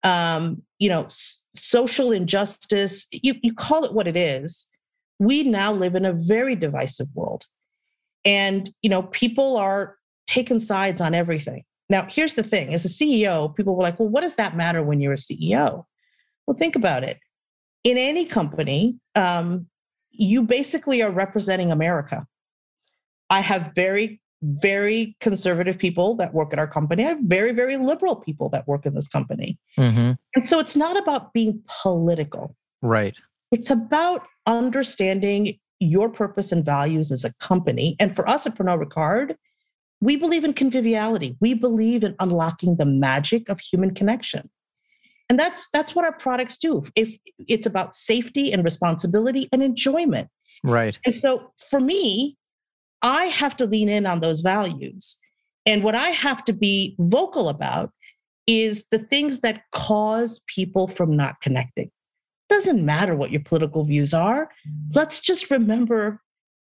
Um, 0.04 0.62
you 0.78 0.88
know, 0.88 1.06
s- 1.06 1.46
social 1.56 2.12
injustice. 2.12 3.08
You 3.12 3.36
you 3.42 3.54
call 3.54 3.84
it 3.84 3.94
what 3.94 4.08
it 4.08 4.16
is. 4.16 4.70
We 5.20 5.44
now 5.44 5.74
live 5.74 5.96
in 5.96 6.06
a 6.06 6.14
very 6.14 6.56
divisive 6.56 7.08
world, 7.14 7.46
and 8.24 8.72
you 8.82 8.90
know, 8.90 9.04
people 9.04 9.58
are 9.58 9.98
taking 10.28 10.60
sides 10.60 11.02
on 11.02 11.14
everything. 11.14 11.64
Now, 11.90 12.06
here's 12.08 12.36
the 12.36 12.44
thing 12.44 12.74
as 12.74 12.86
a 12.86 12.88
CEO, 12.88 13.54
people 13.56 13.76
were 13.76 13.84
like, 13.84 14.00
well, 14.00 14.10
what 14.10 14.22
does 14.22 14.36
that 14.36 14.56
matter 14.56 14.84
when 14.84 15.02
you're 15.02 15.14
a 15.14 15.18
CEO? 15.18 15.86
Well, 16.46 16.58
think 16.58 16.76
about 16.76 17.04
it. 17.04 17.20
In 17.84 17.98
any 17.98 18.26
company, 18.26 18.98
um, 19.16 19.68
you 20.20 20.44
basically 20.44 21.02
are 21.02 21.12
representing 21.12 21.72
America. 21.72 22.28
I 23.30 23.40
have 23.40 23.72
very, 23.74 24.22
very 24.42 25.16
conservative 25.22 25.78
people 25.78 26.16
that 26.16 26.34
work 26.34 26.52
at 26.52 26.60
our 26.60 26.68
company. 26.68 27.06
I 27.06 27.10
have 27.10 27.22
very, 27.22 27.54
very 27.54 27.78
liberal 27.78 28.18
people 28.18 28.50
that 28.50 28.68
work 28.68 28.86
in 28.86 28.94
this 28.96 29.08
company. 29.08 29.58
Mm-hmm. 29.78 30.12
And 30.36 30.46
so 30.46 30.60
it's 30.60 30.76
not 30.76 30.98
about 30.98 31.34
being 31.34 31.64
political. 31.82 32.56
Right. 32.82 33.18
It's 33.52 33.72
about 33.72 34.28
understanding 34.46 35.58
your 35.80 36.10
purpose 36.10 36.52
and 36.52 36.66
values 36.66 37.12
as 37.12 37.24
a 37.24 37.34
company. 37.36 37.96
And 38.00 38.14
for 38.14 38.28
us 38.28 38.46
at 38.46 38.56
Pernod 38.56 38.84
Ricard, 38.84 39.36
we 40.02 40.18
believe 40.18 40.44
in 40.44 40.54
conviviality. 40.54 41.38
We 41.40 41.54
believe 41.54 42.04
in 42.04 42.16
unlocking 42.20 42.76
the 42.76 42.86
magic 42.86 43.48
of 43.48 43.60
human 43.62 43.94
connection. 43.94 44.50
And 45.30 45.38
that's 45.38 45.70
that's 45.72 45.96
what 45.96 46.06
our 46.06 46.18
products 46.18 46.58
do. 46.58 46.84
If 46.96 47.18
it's 47.48 47.68
about 47.68 47.96
safety 47.96 48.52
and 48.52 48.64
responsibility 48.64 49.48
and 49.52 49.62
enjoyment. 49.62 50.28
Right. 50.64 51.00
And 51.06 51.14
so 51.16 51.52
for 51.70 51.80
me, 51.80 52.36
I 53.02 53.26
have 53.26 53.56
to 53.58 53.66
lean 53.66 53.90
in 53.90 54.06
on 54.06 54.20
those 54.20 54.42
values. 54.42 55.18
And 55.66 55.84
what 55.84 55.96
I 55.96 56.10
have 56.10 56.44
to 56.46 56.54
be 56.54 56.96
vocal 57.00 57.48
about 57.48 57.92
is 58.48 58.88
the 58.90 59.00
things 59.00 59.42
that 59.42 59.62
cause 59.72 60.42
people 60.48 60.88
from 60.88 61.16
not 61.16 61.40
connecting. 61.42 61.92
Doesn't 62.50 62.84
matter 62.84 63.16
what 63.16 63.32
your 63.32 63.44
political 63.44 63.86
views 63.86 64.14
are. 64.14 64.46
Mm. 64.68 64.96
Let's 64.96 65.20
just 65.20 65.52
remember 65.52 66.22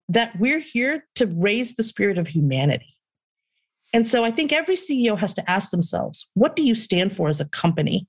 that 0.09 0.39
we're 0.39 0.61
here 0.61 1.05
to 1.17 1.27
raise 1.27 1.77
the 1.77 1.83
spirit 1.83 2.17
of 2.17 2.29
humanity. 2.29 2.95
And 3.93 4.07
so 4.07 4.25
I 4.25 4.31
think 4.31 4.53
every 4.53 4.77
CEO 4.77 5.17
has 5.19 5.35
to 5.35 5.51
ask 5.51 5.71
themselves, 5.71 6.31
what 6.35 6.57
do 6.57 6.63
you 6.63 6.75
stand 6.75 7.15
for 7.17 7.29
as 7.29 7.41
a 7.41 7.49
company? 7.51 8.09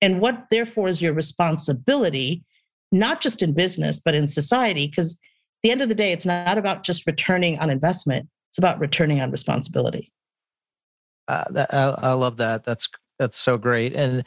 And 0.00 0.20
what, 0.20 0.46
therefore, 0.50 0.88
is 0.88 1.02
your 1.02 1.12
responsibility, 1.12 2.44
not 2.92 3.20
just 3.20 3.42
in 3.42 3.52
business, 3.52 4.00
but 4.00 4.14
in 4.14 4.26
society? 4.26 4.86
Because 4.86 5.14
at 5.14 5.62
the 5.62 5.70
end 5.70 5.82
of 5.82 5.88
the 5.88 5.94
day, 5.94 6.12
it's 6.12 6.26
not 6.26 6.58
about 6.58 6.84
just 6.84 7.06
returning 7.06 7.58
on 7.58 7.70
investment. 7.70 8.28
It's 8.50 8.58
about 8.58 8.78
returning 8.78 9.20
on 9.20 9.30
responsibility. 9.30 10.12
Uh, 11.26 11.44
that, 11.50 11.74
I, 11.74 11.94
I, 11.98 12.12
love 12.12 12.38
that. 12.38 12.64
That's 12.64 12.88
that's 13.18 13.36
so 13.36 13.58
great. 13.58 13.94
And 13.94 14.24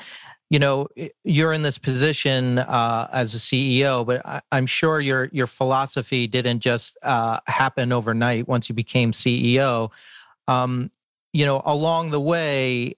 you 0.52 0.60
know, 0.60 0.88
you're 1.24 1.54
in 1.54 1.62
this 1.62 1.78
position 1.78 2.60
uh, 2.60 3.08
as 3.12 3.34
a 3.34 3.38
CEO, 3.38 4.06
but 4.06 4.24
I, 4.26 4.42
am 4.52 4.66
sure 4.66 5.00
your 5.00 5.30
your 5.32 5.48
philosophy 5.48 6.28
didn't 6.28 6.60
just 6.60 6.98
uh, 7.02 7.40
happen 7.48 7.92
overnight. 7.92 8.48
Once 8.48 8.70
you 8.70 8.76
became 8.76 9.14
CEO, 9.14 9.90
um, 10.48 10.92
you 11.34 11.46
know, 11.46 11.62
along 11.66 12.12
the 12.12 12.20
way, 12.20 12.96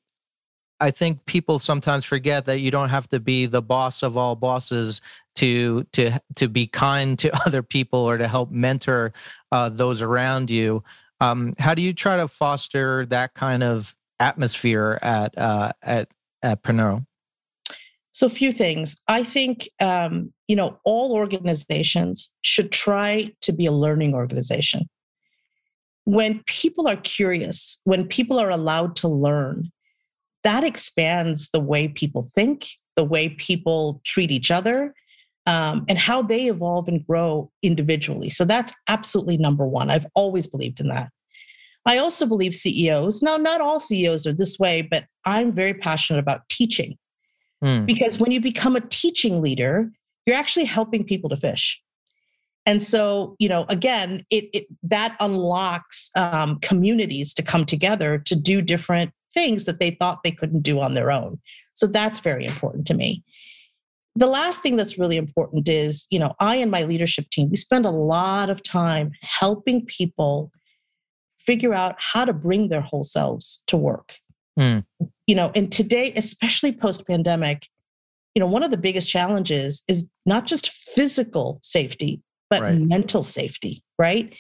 I 0.80 0.92
think 0.92 1.26
people 1.26 1.60
sometimes 1.60 2.04
forget 2.06 2.46
that 2.46 2.60
you 2.60 2.72
don't 2.72 2.90
have 2.90 3.08
to 3.10 3.20
be 3.20 3.46
the 3.46 3.62
boss 3.62 4.04
of 4.04 4.18
all 4.18 4.36
bosses 4.36 5.02
to 5.36 5.84
to 5.94 6.20
to 6.36 6.48
be 6.48 6.68
kind 6.68 7.18
to 7.20 7.34
other 7.46 7.64
people 7.64 8.00
or 8.00 8.18
to 8.18 8.28
help 8.28 8.52
mentor 8.52 9.14
uh, 9.52 9.70
those 9.70 10.02
around 10.02 10.50
you. 10.50 10.84
Um, 11.22 11.54
how 11.58 11.74
do 11.74 11.82
you 11.82 11.94
try 11.94 12.18
to 12.18 12.28
foster 12.28 13.06
that 13.08 13.34
kind 13.34 13.64
of 13.64 13.96
atmosphere 14.20 15.00
at 15.02 15.38
uh, 15.38 15.72
at 15.82 16.10
at 16.42 16.64
Pernod? 16.64 17.06
So, 18.12 18.28
a 18.28 18.30
few 18.30 18.52
things. 18.52 18.98
I 19.08 19.24
think 19.24 19.70
um, 19.80 20.34
you 20.48 20.56
know 20.56 20.80
all 20.84 21.14
organizations 21.14 22.34
should 22.42 22.72
try 22.72 23.32
to 23.42 23.52
be 23.52 23.66
a 23.66 23.72
learning 23.72 24.14
organization. 24.14 24.90
When 26.06 26.44
people 26.46 26.88
are 26.88 26.98
curious, 26.98 27.80
when 27.86 28.08
people 28.08 28.38
are 28.38 28.50
allowed 28.50 28.98
to 28.98 29.08
learn, 29.08 29.72
that 30.44 30.64
expands 30.64 31.50
the 31.52 31.60
way 31.60 31.88
people 31.88 32.30
think, 32.36 32.68
the 32.96 33.04
way 33.04 33.30
people 33.30 34.02
treat 34.06 34.32
each 34.32 34.52
other, 34.52 34.94
um, 35.46 35.86
and 35.90 35.98
how 35.98 36.22
they 36.22 36.48
evolve 36.48 36.88
and 36.88 37.06
grow 37.06 37.52
individually. 37.62 38.30
So 38.30 38.46
that's 38.46 38.74
absolutely 38.88 39.38
number 39.38 39.68
one. 39.68 39.90
I've 39.90 40.08
always 40.16 40.48
believed 40.48 40.80
in 40.80 40.90
that. 40.90 41.10
I 41.86 41.98
also 41.98 42.26
believe 42.26 42.56
CEOs, 42.56 43.22
now, 43.22 43.36
not 43.36 43.60
all 43.60 43.80
CEOs 43.80 44.26
are 44.26 44.34
this 44.34 44.58
way, 44.58 44.82
but 44.82 45.06
I'm 45.26 45.52
very 45.52 45.74
passionate 45.74 46.20
about 46.20 46.48
teaching. 46.50 46.98
Mm. 47.64 47.86
Because 47.86 48.20
when 48.20 48.32
you 48.32 48.40
become 48.40 48.76
a 48.76 48.82
teaching 48.82 49.42
leader, 49.42 49.92
you're 50.26 50.36
actually 50.36 50.66
helping 50.66 51.04
people 51.04 51.30
to 51.30 51.38
fish. 51.38 51.82
And 52.66 52.82
so, 52.82 53.36
you 53.40 53.50
know, 53.50 53.66
again, 53.68 54.24
it, 54.30 54.50
it 54.54 54.68
that 54.84 55.18
unlocks 55.20 56.10
um, 56.16 56.60
communities 56.62 57.34
to 57.34 57.44
come 57.44 57.66
together 57.66 58.18
to 58.20 58.36
do 58.36 58.62
different 58.62 59.12
things 59.34 59.66
that 59.66 59.80
they 59.80 59.92
thought 59.92 60.24
they 60.24 60.32
couldn't 60.32 60.62
do 60.62 60.80
on 60.80 60.94
their 60.94 61.12
own. 61.12 61.40
So 61.74 61.88
that's 61.88 62.20
very 62.20 62.46
important 62.46 62.88
to 62.88 62.94
me. 62.94 63.24
The 64.16 64.28
last 64.28 64.62
thing 64.62 64.76
that's 64.76 65.00
really 65.00 65.18
important 65.18 65.68
is, 65.68 66.06
you 66.12 66.20
know, 66.20 66.36
I 66.40 66.58
and 66.58 66.70
my 66.70 66.84
leadership 66.84 67.30
team, 67.32 67.50
we 67.50 67.56
spend 67.56 67.86
a 67.86 67.92
lot 67.92 68.50
of 68.50 68.62
time 68.62 69.12
helping 69.22 69.86
people 69.86 70.52
figure 71.40 71.74
out 71.74 71.96
how 71.98 72.24
to 72.24 72.34
bring 72.34 72.70
their 72.70 72.82
whole 72.82 73.04
selves 73.04 73.64
to 73.68 73.78
work. 73.78 74.16
Mm. 74.58 74.86
You 75.26 75.36
know, 75.36 75.52
and 75.56 75.72
today, 75.72 76.14
especially 76.16 76.72
post 76.72 77.08
pandemic, 77.08 77.68
you 78.36 78.40
know, 78.40 78.46
one 78.46 78.64
of 78.64 78.72
the 78.72 78.78
biggest 78.78 79.10
challenges 79.10 79.84
is 79.88 80.08
not 80.26 80.46
just 80.46 80.70
physical 80.70 81.60
safety, 81.64 82.22
but 82.50 82.62
right. 82.62 82.78
mental 82.78 83.24
safety, 83.24 83.84
right? 83.98 84.34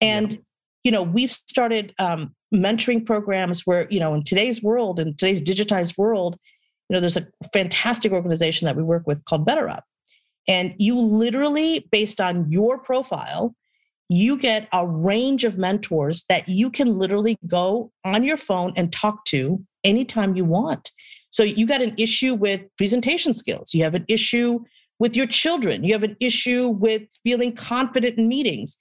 And, 0.00 0.32
yeah. 0.32 0.38
you 0.84 0.92
know, 0.92 1.02
we've 1.02 1.30
started 1.30 1.94
um, 1.98 2.34
mentoring 2.54 3.04
programs 3.04 3.66
where 3.66 3.86
you 3.90 4.00
know 4.00 4.14
in 4.14 4.22
today's 4.22 4.62
world 4.62 5.00
in 5.00 5.14
today's 5.16 5.42
digitized 5.42 5.98
world 5.98 6.38
you 6.88 6.94
know 6.94 7.00
there's 7.00 7.16
a 7.16 7.26
fantastic 7.52 8.12
organization 8.12 8.66
that 8.66 8.76
we 8.76 8.82
work 8.82 9.06
with 9.06 9.24
called 9.24 9.46
BetterUp. 9.46 9.82
And 10.46 10.74
you 10.78 11.00
literally 11.00 11.88
based 11.90 12.20
on 12.20 12.50
your 12.50 12.78
profile 12.78 13.54
you 14.10 14.36
get 14.36 14.68
a 14.72 14.86
range 14.86 15.44
of 15.44 15.56
mentors 15.56 16.24
that 16.28 16.46
you 16.48 16.70
can 16.70 16.98
literally 16.98 17.38
go 17.46 17.90
on 18.04 18.22
your 18.22 18.36
phone 18.36 18.72
and 18.76 18.92
talk 18.92 19.24
to 19.24 19.64
anytime 19.82 20.36
you 20.36 20.44
want. 20.44 20.92
So 21.30 21.42
you 21.42 21.66
got 21.66 21.82
an 21.82 21.94
issue 21.96 22.34
with 22.34 22.62
presentation 22.76 23.34
skills. 23.34 23.72
You 23.72 23.82
have 23.82 23.94
an 23.94 24.04
issue 24.08 24.60
with 24.98 25.16
your 25.16 25.26
children. 25.26 25.84
You 25.84 25.94
have 25.94 26.04
an 26.04 26.16
issue 26.20 26.68
with 26.68 27.02
feeling 27.24 27.54
confident 27.56 28.18
in 28.18 28.28
meetings 28.28 28.76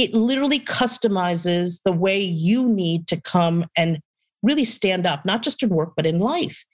it 0.00 0.14
literally 0.14 0.58
customizes 0.58 1.82
the 1.84 1.92
way 1.92 2.18
you 2.18 2.66
need 2.66 3.06
to 3.06 3.20
come 3.20 3.66
and 3.76 3.98
really 4.42 4.64
stand 4.64 5.06
up, 5.06 5.26
not 5.26 5.42
just 5.42 5.62
in 5.62 5.68
work, 5.68 5.92
but 5.94 6.06
in 6.06 6.18
life. 6.18 6.64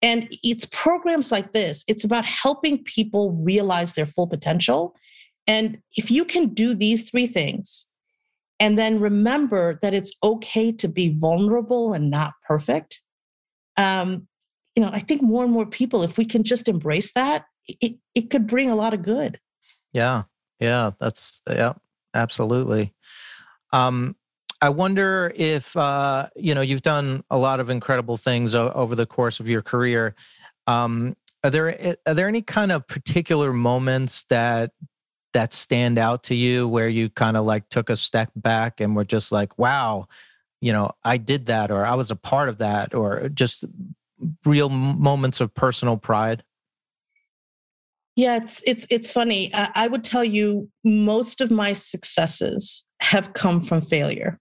And 0.00 0.34
it's 0.42 0.64
programs 0.64 1.30
like 1.30 1.52
this, 1.52 1.84
it's 1.86 2.02
about 2.02 2.24
helping 2.24 2.82
people 2.82 3.32
realize 3.32 3.92
their 3.92 4.06
full 4.06 4.26
potential. 4.26 4.96
And 5.46 5.82
if 5.96 6.10
you 6.10 6.24
can 6.24 6.54
do 6.54 6.74
these 6.74 7.10
three 7.10 7.26
things, 7.26 7.92
and 8.58 8.78
then 8.78 9.00
remember 9.00 9.78
that 9.82 9.92
it's 9.92 10.14
okay 10.24 10.72
to 10.72 10.88
be 10.88 11.10
vulnerable 11.10 11.92
and 11.92 12.10
not 12.10 12.32
perfect, 12.48 13.02
um, 13.76 14.26
you 14.74 14.82
know, 14.82 14.90
I 14.90 15.00
think 15.00 15.20
more 15.20 15.44
and 15.44 15.52
more 15.52 15.66
people, 15.66 16.02
if 16.02 16.16
we 16.16 16.24
can 16.24 16.42
just 16.42 16.68
embrace 16.68 17.12
that, 17.12 17.44
it, 17.68 17.96
it 18.14 18.30
could 18.30 18.46
bring 18.46 18.70
a 18.70 18.76
lot 18.76 18.94
of 18.94 19.02
good. 19.02 19.38
Yeah. 19.92 20.22
Yeah. 20.58 20.92
That's, 20.98 21.42
yeah, 21.46 21.74
absolutely. 22.14 22.94
Um, 23.72 24.16
I 24.60 24.68
wonder 24.68 25.32
if 25.34 25.76
uh, 25.76 26.28
you 26.36 26.54
know 26.54 26.60
you've 26.60 26.82
done 26.82 27.24
a 27.30 27.38
lot 27.38 27.58
of 27.60 27.68
incredible 27.68 28.16
things 28.16 28.54
o- 28.54 28.70
over 28.70 28.94
the 28.94 29.06
course 29.06 29.40
of 29.40 29.48
your 29.48 29.62
career. 29.62 30.14
Um, 30.66 31.16
are 31.42 31.50
there 31.50 31.96
are 32.06 32.14
there 32.14 32.28
any 32.28 32.42
kind 32.42 32.70
of 32.70 32.86
particular 32.86 33.52
moments 33.52 34.24
that 34.28 34.70
that 35.32 35.52
stand 35.52 35.98
out 35.98 36.22
to 36.24 36.34
you 36.34 36.68
where 36.68 36.88
you 36.88 37.10
kind 37.10 37.36
of 37.36 37.44
like 37.44 37.68
took 37.70 37.90
a 37.90 37.96
step 37.96 38.30
back 38.36 38.80
and 38.80 38.94
were 38.94 39.04
just 39.04 39.32
like, 39.32 39.58
wow, 39.58 40.06
you 40.60 40.72
know, 40.72 40.90
I 41.02 41.16
did 41.16 41.46
that, 41.46 41.70
or 41.70 41.84
I 41.84 41.94
was 41.94 42.10
a 42.10 42.16
part 42.16 42.48
of 42.48 42.58
that, 42.58 42.94
or 42.94 43.28
just 43.30 43.64
real 44.44 44.68
moments 44.68 45.40
of 45.40 45.54
personal 45.54 45.96
pride? 45.96 46.44
Yeah, 48.14 48.36
it's 48.36 48.62
it's 48.66 48.86
it's 48.90 49.10
funny. 49.10 49.50
I, 49.54 49.70
I 49.74 49.88
would 49.88 50.04
tell 50.04 50.24
you 50.24 50.68
most 50.84 51.40
of 51.40 51.50
my 51.50 51.72
successes 51.72 52.86
have 53.00 53.32
come 53.32 53.62
from 53.62 53.80
failure. 53.80 54.38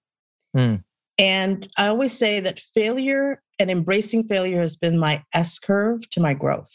Mm. 0.56 0.84
And 1.18 1.70
I 1.78 1.88
always 1.88 2.18
say 2.18 2.40
that 2.42 2.60
failure 2.60 3.42
and 3.60 3.72
embracing 3.72 4.28
failure 4.28 4.60
has 4.60 4.76
been 4.76 5.00
my 5.00 5.24
S 5.34 5.60
curve 5.60 6.10
to 6.12 6.20
my 6.20 6.34
growth. 6.34 6.72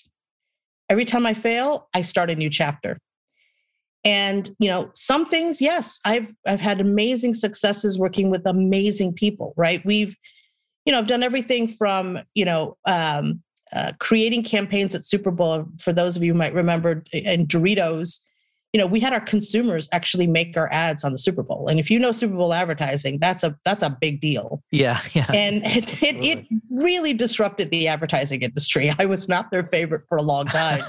Every 0.88 1.04
time 1.04 1.26
I 1.26 1.34
fail, 1.34 1.88
I 1.94 2.02
start 2.02 2.30
a 2.30 2.36
new 2.36 2.48
chapter. 2.48 2.98
And 4.04 4.48
you 4.58 4.68
know, 4.68 4.90
some 4.94 5.26
things, 5.26 5.60
yes, 5.60 6.00
I've 6.04 6.28
I've 6.46 6.60
had 6.60 6.80
amazing 6.80 7.34
successes 7.34 7.98
working 7.98 8.30
with 8.30 8.46
amazing 8.46 9.12
people. 9.12 9.52
Right? 9.56 9.84
We've, 9.84 10.16
you 10.86 10.92
know, 10.92 10.98
I've 10.98 11.08
done 11.08 11.22
everything 11.22 11.68
from 11.68 12.20
you 12.34 12.46
know 12.46 12.78
um, 12.86 13.42
uh, 13.72 13.92
creating 13.98 14.42
campaigns 14.42 14.94
at 14.94 15.04
Super 15.04 15.30
Bowl. 15.30 15.66
For 15.80 15.92
those 15.92 16.16
of 16.16 16.22
you 16.22 16.32
who 16.32 16.38
might 16.38 16.54
remember, 16.54 17.04
in 17.12 17.46
Doritos, 17.46 18.20
you 18.76 18.82
know, 18.82 18.86
we 18.86 19.00
had 19.00 19.14
our 19.14 19.20
consumers 19.20 19.88
actually 19.92 20.26
make 20.26 20.54
our 20.54 20.70
ads 20.70 21.02
on 21.02 21.12
the 21.12 21.18
Super 21.18 21.42
Bowl. 21.42 21.66
And 21.68 21.80
if 21.80 21.90
you 21.90 21.98
know 21.98 22.12
Super 22.12 22.34
Bowl 22.34 22.52
advertising, 22.52 23.18
that's 23.18 23.42
a 23.42 23.56
that's 23.64 23.82
a 23.82 23.88
big 23.88 24.20
deal. 24.20 24.62
Yeah, 24.70 25.00
yeah. 25.12 25.30
And 25.32 25.64
it, 25.64 26.02
it, 26.02 26.16
it 26.22 26.46
really 26.70 27.14
disrupted 27.14 27.70
the 27.70 27.88
advertising 27.88 28.42
industry. 28.42 28.92
I 28.98 29.06
was 29.06 29.30
not 29.30 29.50
their 29.50 29.66
favorite 29.66 30.02
for 30.10 30.18
a 30.18 30.22
long 30.22 30.44
time 30.44 30.84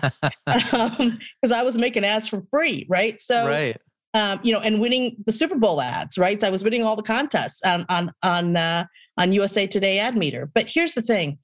because 0.46 0.74
um, 1.00 1.20
I 1.54 1.64
was 1.64 1.78
making 1.78 2.04
ads 2.04 2.28
for 2.28 2.44
free, 2.52 2.86
right? 2.90 3.22
So, 3.22 3.48
right. 3.48 3.78
Um, 4.14 4.40
you 4.44 4.52
know, 4.52 4.60
and 4.60 4.82
winning 4.82 5.16
the 5.26 5.32
Super 5.32 5.56
Bowl 5.56 5.80
ads, 5.80 6.18
right? 6.18 6.42
So 6.42 6.48
I 6.48 6.50
was 6.50 6.64
winning 6.66 6.84
all 6.84 6.96
the 6.98 7.04
contests 7.04 7.64
on 7.64 7.86
on 7.88 8.12
on 8.22 8.58
uh, 8.58 8.86
on 9.18 9.32
USA 9.32 9.66
Today 9.66 10.00
Ad 10.00 10.18
Meter. 10.18 10.50
But 10.54 10.68
here's 10.68 10.94
the 10.94 11.02
thing: 11.02 11.38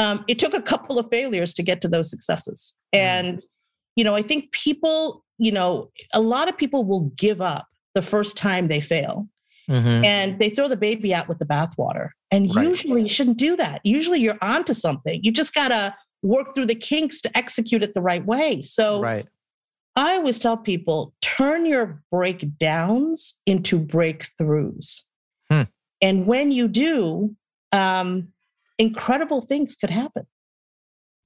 um, 0.00 0.24
it 0.28 0.38
took 0.38 0.54
a 0.54 0.62
couple 0.62 0.98
of 0.98 1.08
failures 1.10 1.52
to 1.54 1.62
get 1.62 1.82
to 1.82 1.88
those 1.88 2.08
successes. 2.10 2.74
Mm. 2.94 2.98
And, 2.98 3.44
you 3.96 4.04
know, 4.04 4.14
I 4.14 4.22
think 4.22 4.50
people, 4.52 5.24
you 5.36 5.52
know, 5.52 5.90
a 6.14 6.20
lot 6.20 6.48
of 6.48 6.56
people 6.56 6.84
will 6.84 7.12
give 7.16 7.42
up 7.42 7.66
the 7.94 8.02
first 8.02 8.36
time 8.36 8.68
they 8.68 8.80
fail. 8.80 9.28
Mm-hmm. 9.68 10.04
And 10.04 10.38
they 10.40 10.50
throw 10.50 10.68
the 10.68 10.76
baby 10.76 11.14
out 11.14 11.28
with 11.28 11.38
the 11.38 11.44
bathwater. 11.44 12.08
And 12.32 12.52
right. 12.56 12.66
usually 12.66 13.02
you 13.02 13.08
shouldn't 13.08 13.36
do 13.36 13.56
that. 13.56 13.80
Usually 13.84 14.18
you're 14.18 14.38
onto 14.40 14.74
something. 14.74 15.20
You 15.22 15.30
just 15.30 15.54
got 15.54 15.68
to 15.68 15.94
work 16.22 16.54
through 16.54 16.66
the 16.66 16.74
kinks 16.74 17.20
to 17.20 17.38
execute 17.38 17.82
it 17.82 17.94
the 17.94 18.00
right 18.00 18.24
way. 18.24 18.62
So 18.62 19.00
right. 19.00 19.26
I 19.96 20.16
always 20.16 20.38
tell 20.38 20.56
people 20.56 21.12
turn 21.20 21.66
your 21.66 22.02
breakdowns 22.10 23.40
into 23.46 23.78
breakthroughs. 23.78 25.02
Hmm. 25.50 25.62
And 26.00 26.26
when 26.26 26.50
you 26.50 26.66
do, 26.66 27.36
um, 27.70 28.28
incredible 28.80 29.42
things 29.42 29.76
could 29.76 29.90
happen. 29.90 30.26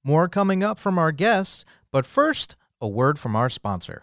More 0.03 0.27
coming 0.27 0.61
up 0.61 0.77
from 0.77 0.99
our 0.99 1.13
guests, 1.13 1.63
but 1.91 2.05
first, 2.05 2.57
a 2.81 2.87
word 2.87 3.17
from 3.17 3.35
our 3.35 3.49
sponsor. 3.49 4.01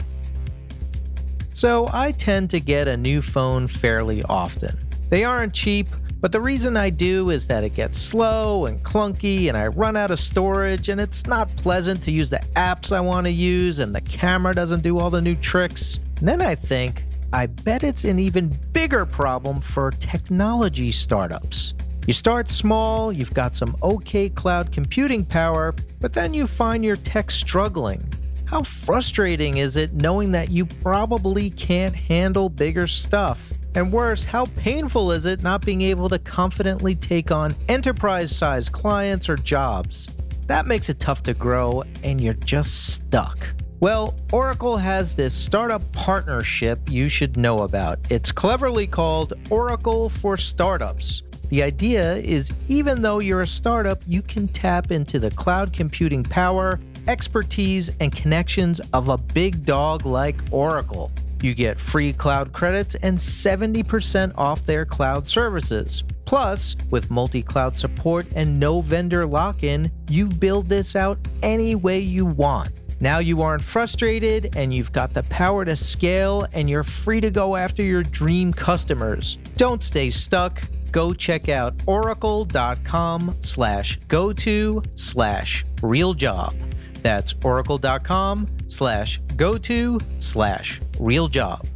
So, 1.53 1.89
I 1.93 2.13
tend 2.13 2.49
to 2.51 2.61
get 2.61 2.89
a 2.89 2.97
new 2.97 3.21
phone 3.21 3.69
fairly 3.69 4.23
often. 4.23 4.75
They 5.11 5.23
aren't 5.23 5.53
cheap, 5.53 5.87
but 6.19 6.33
the 6.33 6.41
reason 6.41 6.79
I 6.79 6.89
do 6.89 7.29
is 7.29 7.47
that 7.49 7.63
it 7.63 7.75
gets 7.75 8.01
slow 8.01 8.65
and 8.65 8.83
clunky, 8.83 9.49
and 9.49 9.57
I 9.57 9.67
run 9.67 9.97
out 9.97 10.11
of 10.11 10.19
storage, 10.19 10.89
and 10.89 10.99
it's 10.99 11.27
not 11.27 11.55
pleasant 11.57 12.03
to 12.05 12.11
use 12.11 12.31
the 12.31 12.41
apps 12.57 12.91
I 12.91 13.01
want 13.01 13.27
to 13.27 13.31
use, 13.31 13.81
and 13.81 13.95
the 13.95 14.01
camera 14.01 14.55
doesn't 14.55 14.83
do 14.83 14.99
all 14.99 15.11
the 15.11 15.21
new 15.21 15.37
tricks. 15.37 16.01
And 16.21 16.29
then 16.29 16.41
I 16.41 16.55
think, 16.55 17.05
I 17.35 17.47
bet 17.47 17.85
it's 17.85 18.05
an 18.05 18.19
even 18.19 18.51
bigger 18.73 19.05
problem 19.05 19.61
for 19.61 19.91
technology 19.91 20.91
startups. 20.91 21.75
You 22.05 22.13
start 22.13 22.49
small, 22.49 23.13
you've 23.13 23.33
got 23.33 23.55
some 23.55 23.77
okay 23.81 24.29
cloud 24.29 24.73
computing 24.73 25.25
power, 25.25 25.73
but 26.01 26.13
then 26.13 26.35
you 26.35 26.49
find 26.49 26.85
your 26.85 26.97
tech 26.97 27.31
struggling. 27.31 28.03
How 28.45 28.65
frustrating 28.65 29.59
is 29.59 29.77
it 29.77 29.93
knowing 29.93 30.33
that 30.33 30.51
you 30.51 30.67
probably 30.67 31.49
can't 31.51 31.95
handle 31.95 32.49
bigger 32.49 32.89
stuff? 32.89 33.53
And 33.77 33.93
worse, 33.93 34.25
how 34.25 34.47
painful 34.57 35.13
is 35.13 35.27
it 35.27 35.45
not 35.45 35.65
being 35.65 35.81
able 35.83 36.09
to 36.09 36.19
confidently 36.19 36.97
take 36.97 37.31
on 37.31 37.55
enterprise 37.69 38.37
sized 38.37 38.73
clients 38.73 39.29
or 39.29 39.37
jobs? 39.37 40.09
That 40.49 40.67
makes 40.67 40.89
it 40.89 40.99
tough 40.99 41.23
to 41.23 41.35
grow, 41.35 41.85
and 42.03 42.21
you're 42.21 42.35
just 42.35 42.95
stuck. 42.95 43.55
Well, 43.79 44.17
Oracle 44.33 44.77
has 44.77 45.15
this 45.15 45.35
startup 45.35 45.91
partnership 45.93 46.81
you 46.91 47.09
should 47.09 47.37
know 47.37 47.61
about. 47.61 48.01
It's 48.11 48.33
cleverly 48.33 48.89
called 48.89 49.35
Oracle 49.51 50.09
for 50.09 50.37
Startups. 50.37 51.23
The 51.53 51.63
idea 51.63 52.15
is 52.15 52.51
even 52.69 53.03
though 53.03 53.19
you're 53.19 53.43
a 53.43 53.47
startup, 53.47 54.01
you 54.07 54.23
can 54.23 54.49
tap 54.49 54.91
into 54.91 55.19
the 55.19 55.31
cloud 55.33 55.71
computing 55.71 56.23
power, 56.23 56.81
expertise, 57.09 57.95
and 58.01 58.11
connections 58.11 58.81
of 58.95 59.11
a 59.11 59.19
big 59.19 59.67
dog 59.67 60.07
like 60.07 60.37
Oracle. 60.51 61.13
You 61.43 61.55
get 61.55 61.79
free 61.79 62.15
cloud 62.15 62.55
credits 62.55 62.95
and 62.95 63.19
70% 63.19 64.33
off 64.39 64.65
their 64.65 64.87
cloud 64.87 65.27
services. 65.27 66.05
Plus, 66.25 66.75
with 66.91 67.11
multi 67.11 67.43
cloud 67.43 67.77
support 67.77 68.27
and 68.35 68.59
no 68.59 68.81
vendor 68.81 69.27
lock 69.27 69.63
in, 69.63 69.91
you 70.09 70.29
build 70.29 70.71
this 70.71 70.97
out 70.97 71.19
any 71.43 71.75
way 71.75 71.99
you 71.99 72.25
want. 72.25 72.73
Now 73.03 73.19
you 73.19 73.43
aren't 73.43 73.65
frustrated 73.65 74.57
and 74.57 74.73
you've 74.73 74.93
got 74.93 75.13
the 75.13 75.25
power 75.25 75.65
to 75.65 75.77
scale 75.77 76.47
and 76.53 76.71
you're 76.71 76.85
free 76.85 77.21
to 77.21 77.33
go 77.33 77.57
after 77.57 77.83
your 77.83 78.05
dream 78.05 78.53
customers. 78.53 79.39
Don't 79.57 79.83
stay 79.83 80.09
stuck 80.09 80.63
go 80.93 81.13
check 81.13 81.49
out 81.49 81.75
oracle.com 81.87 83.37
slash 83.41 83.97
go 84.07 84.33
to 84.33 84.83
slash 84.95 85.65
real 85.83 86.15
job. 86.15 86.55
That's 87.03 87.35
oracle.com 87.43 88.47
slash 88.69 89.19
go 89.37 89.59
to 89.59 89.99
slash 90.21 90.81
real 91.01 91.27
job. 91.27 91.67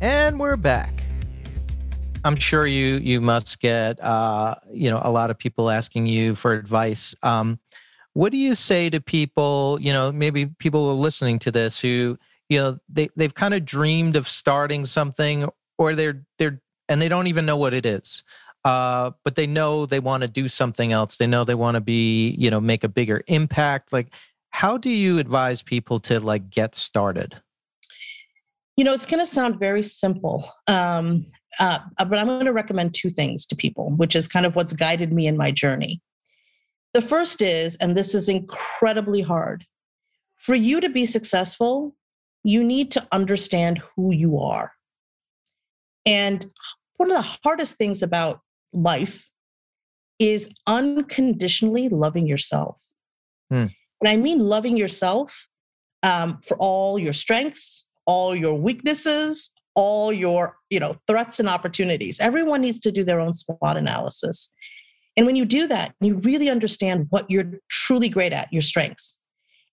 And 0.00 0.40
we're 0.40 0.56
back. 0.56 1.04
I'm 2.24 2.34
sure 2.34 2.66
you 2.66 2.96
you 2.96 3.20
must 3.20 3.60
get 3.60 4.02
uh, 4.02 4.56
you 4.72 4.90
know 4.90 5.00
a 5.04 5.12
lot 5.12 5.30
of 5.30 5.38
people 5.38 5.70
asking 5.70 6.06
you 6.06 6.34
for 6.34 6.54
advice. 6.54 7.14
Um, 7.22 7.60
what 8.14 8.32
do 8.32 8.38
you 8.38 8.54
say 8.54 8.90
to 8.90 9.00
people? 9.00 9.78
You 9.80 9.92
know, 9.92 10.12
maybe 10.12 10.46
people 10.46 10.88
are 10.88 10.94
listening 10.94 11.38
to 11.40 11.50
this 11.50 11.80
who 11.80 12.18
you 12.48 12.58
know 12.58 12.78
they 12.88 13.08
they've 13.16 13.34
kind 13.34 13.54
of 13.54 13.64
dreamed 13.64 14.16
of 14.16 14.28
starting 14.28 14.84
something, 14.86 15.48
or 15.78 15.94
they're 15.94 16.24
they're 16.38 16.60
and 16.88 17.00
they 17.00 17.08
don't 17.08 17.26
even 17.26 17.46
know 17.46 17.56
what 17.56 17.74
it 17.74 17.86
is. 17.86 18.24
Uh, 18.64 19.10
but 19.24 19.34
they 19.34 19.46
know 19.46 19.86
they 19.86 19.98
want 19.98 20.22
to 20.22 20.28
do 20.28 20.46
something 20.46 20.92
else. 20.92 21.16
They 21.16 21.26
know 21.26 21.42
they 21.42 21.56
want 21.56 21.74
to 21.74 21.80
be, 21.80 22.36
you 22.38 22.48
know, 22.48 22.60
make 22.60 22.84
a 22.84 22.88
bigger 22.88 23.22
impact. 23.26 23.92
Like, 23.92 24.14
how 24.50 24.78
do 24.78 24.88
you 24.88 25.18
advise 25.18 25.62
people 25.62 25.98
to 26.00 26.20
like 26.20 26.48
get 26.48 26.76
started? 26.76 27.40
You 28.76 28.84
know, 28.84 28.94
it's 28.94 29.06
going 29.06 29.18
to 29.18 29.26
sound 29.26 29.58
very 29.58 29.82
simple, 29.82 30.48
um, 30.68 31.26
uh, 31.58 31.80
but 31.98 32.18
I'm 32.18 32.26
going 32.26 32.46
to 32.46 32.52
recommend 32.52 32.94
two 32.94 33.10
things 33.10 33.44
to 33.46 33.56
people, 33.56 33.90
which 33.96 34.14
is 34.14 34.28
kind 34.28 34.46
of 34.46 34.54
what's 34.54 34.72
guided 34.72 35.12
me 35.12 35.26
in 35.26 35.36
my 35.36 35.50
journey. 35.50 36.00
The 36.94 37.02
first 37.02 37.40
is, 37.40 37.76
and 37.76 37.96
this 37.96 38.14
is 38.14 38.28
incredibly 38.28 39.22
hard, 39.22 39.64
for 40.36 40.54
you 40.54 40.80
to 40.80 40.88
be 40.88 41.06
successful, 41.06 41.94
you 42.44 42.62
need 42.62 42.90
to 42.92 43.06
understand 43.12 43.80
who 43.94 44.12
you 44.12 44.38
are. 44.38 44.72
And 46.04 46.50
one 46.96 47.10
of 47.10 47.16
the 47.16 47.36
hardest 47.44 47.76
things 47.76 48.02
about 48.02 48.40
life 48.72 49.30
is 50.18 50.52
unconditionally 50.66 51.88
loving 51.88 52.26
yourself. 52.26 52.82
Hmm. 53.50 53.66
And 54.00 54.08
I 54.08 54.16
mean 54.16 54.40
loving 54.40 54.76
yourself 54.76 55.48
um, 56.02 56.40
for 56.42 56.56
all 56.58 56.98
your 56.98 57.12
strengths, 57.12 57.88
all 58.06 58.34
your 58.34 58.54
weaknesses, 58.54 59.50
all 59.74 60.12
your 60.12 60.56
you 60.70 60.80
know 60.80 60.96
threats 61.06 61.40
and 61.40 61.48
opportunities. 61.48 62.20
Everyone 62.20 62.60
needs 62.60 62.80
to 62.80 62.92
do 62.92 63.04
their 63.04 63.20
own 63.20 63.32
SWOT 63.32 63.76
analysis. 63.76 64.52
And 65.16 65.26
when 65.26 65.36
you 65.36 65.44
do 65.44 65.66
that, 65.66 65.94
you 66.00 66.16
really 66.16 66.48
understand 66.48 67.06
what 67.10 67.30
you're 67.30 67.60
truly 67.68 68.08
great 68.08 68.32
at, 68.32 68.52
your 68.52 68.62
strengths 68.62 69.20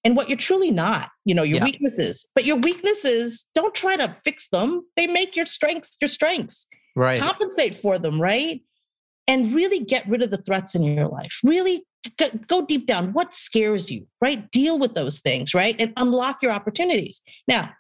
and 0.04 0.15
what 0.15 0.30
you're 0.30 0.38
truly 0.38 0.71
not, 0.71 1.10
you 1.25 1.36
know, 1.36 1.43
your 1.43 1.58
yeah. 1.58 1.65
weaknesses. 1.65 2.28
But 2.36 2.45
your 2.45 2.58
weaknesses, 2.58 3.47
don't 3.54 3.75
try 3.75 3.95
to 3.97 4.15
fix 4.23 4.49
them. 4.49 4.82
They 4.95 5.08
make 5.08 5.36
your 5.36 5.45
strengths 5.45 5.97
your 6.02 6.10
strengths. 6.10 6.67
Right. 6.95 7.21
Compensate 7.21 7.75
for 7.75 7.99
them, 7.99 8.21
right? 8.21 8.62
And 9.28 9.54
really 9.54 9.80
get 9.80 10.08
rid 10.08 10.21
of 10.21 10.32
the 10.32 10.38
threats 10.38 10.75
in 10.75 10.84
your 10.84 11.08
life. 11.08 11.39
Really 11.43 11.86
go 12.47 12.65
deep 12.65 12.88
down. 12.88 13.13
What 13.13 13.34
scares 13.34 13.91
you, 13.91 14.08
right? 14.21 14.49
Deal 14.52 14.80
with 14.80 14.95
those 14.95 15.19
things, 15.19 15.54
right? 15.54 15.75
And 15.80 15.93
unlock 15.97 16.41
your 16.41 16.52
opportunities. 16.52 17.21
Now, 17.47 17.71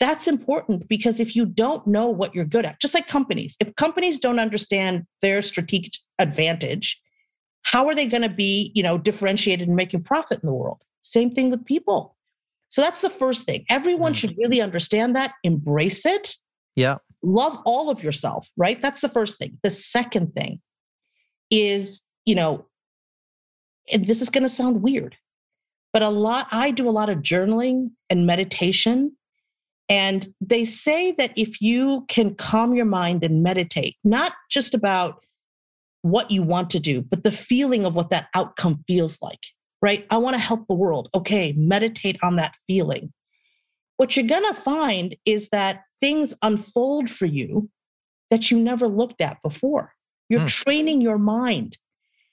that's 0.00 0.28
important 0.28 0.88
because 0.88 1.20
if 1.20 1.36
you 1.36 1.46
don't 1.46 1.86
know 1.86 2.08
what 2.08 2.34
you're 2.34 2.44
good 2.44 2.66
at, 2.66 2.80
just 2.80 2.94
like 2.94 3.06
companies, 3.06 3.56
if 3.60 3.74
companies 3.76 4.18
don't 4.18 4.38
understand 4.38 5.06
their 5.22 5.40
strategic 5.42 5.94
advantage, 6.18 7.00
how 7.66 7.88
are 7.88 7.96
they 7.96 8.06
going 8.06 8.22
to 8.22 8.28
be, 8.28 8.70
you 8.76 8.82
know, 8.82 8.96
differentiated 8.96 9.66
and 9.66 9.76
making 9.76 10.00
profit 10.04 10.38
in 10.40 10.46
the 10.46 10.54
world? 10.54 10.80
Same 11.00 11.32
thing 11.32 11.50
with 11.50 11.64
people. 11.64 12.16
So 12.68 12.80
that's 12.80 13.00
the 13.00 13.10
first 13.10 13.44
thing. 13.44 13.64
Everyone 13.68 14.12
mm. 14.12 14.16
should 14.16 14.38
really 14.38 14.60
understand 14.60 15.16
that, 15.16 15.32
embrace 15.42 16.06
it. 16.06 16.36
Yeah. 16.76 16.98
Love 17.24 17.58
all 17.66 17.90
of 17.90 18.04
yourself, 18.04 18.48
right? 18.56 18.80
That's 18.80 19.00
the 19.00 19.08
first 19.08 19.38
thing. 19.38 19.58
The 19.64 19.70
second 19.70 20.32
thing 20.32 20.60
is, 21.50 22.04
you 22.24 22.36
know, 22.36 22.66
and 23.92 24.04
this 24.04 24.22
is 24.22 24.30
going 24.30 24.44
to 24.44 24.48
sound 24.48 24.80
weird, 24.80 25.16
but 25.92 26.02
a 26.02 26.08
lot, 26.08 26.46
I 26.52 26.70
do 26.70 26.88
a 26.88 26.90
lot 26.90 27.10
of 27.10 27.18
journaling 27.18 27.90
and 28.08 28.26
meditation. 28.26 29.16
And 29.88 30.32
they 30.40 30.64
say 30.64 31.10
that 31.18 31.32
if 31.36 31.60
you 31.60 32.04
can 32.06 32.36
calm 32.36 32.76
your 32.76 32.86
mind 32.86 33.24
and 33.24 33.42
meditate, 33.42 33.96
not 34.04 34.34
just 34.50 34.72
about 34.72 35.24
what 36.10 36.30
you 36.30 36.42
want 36.42 36.70
to 36.70 36.80
do, 36.80 37.02
but 37.02 37.22
the 37.22 37.30
feeling 37.30 37.84
of 37.84 37.94
what 37.94 38.10
that 38.10 38.28
outcome 38.34 38.84
feels 38.86 39.18
like 39.20 39.40
right? 39.82 40.06
I 40.10 40.16
want 40.18 40.34
to 40.34 40.40
help 40.40 40.66
the 40.66 40.74
world. 40.74 41.08
Okay, 41.14 41.52
meditate 41.56 42.18
on 42.22 42.36
that 42.36 42.56
feeling. 42.66 43.12
What 43.96 44.16
you're 44.16 44.26
going 44.26 44.52
to 44.52 44.60
find 44.60 45.16
is 45.24 45.48
that 45.50 45.82
things 46.00 46.34
unfold 46.42 47.08
for 47.10 47.26
you 47.26 47.70
that 48.30 48.50
you 48.50 48.58
never 48.58 48.88
looked 48.88 49.20
at 49.20 49.40
before. 49.42 49.92
You're 50.28 50.40
hmm. 50.40 50.46
training 50.46 51.00
your 51.00 51.18
mind. 51.18 51.78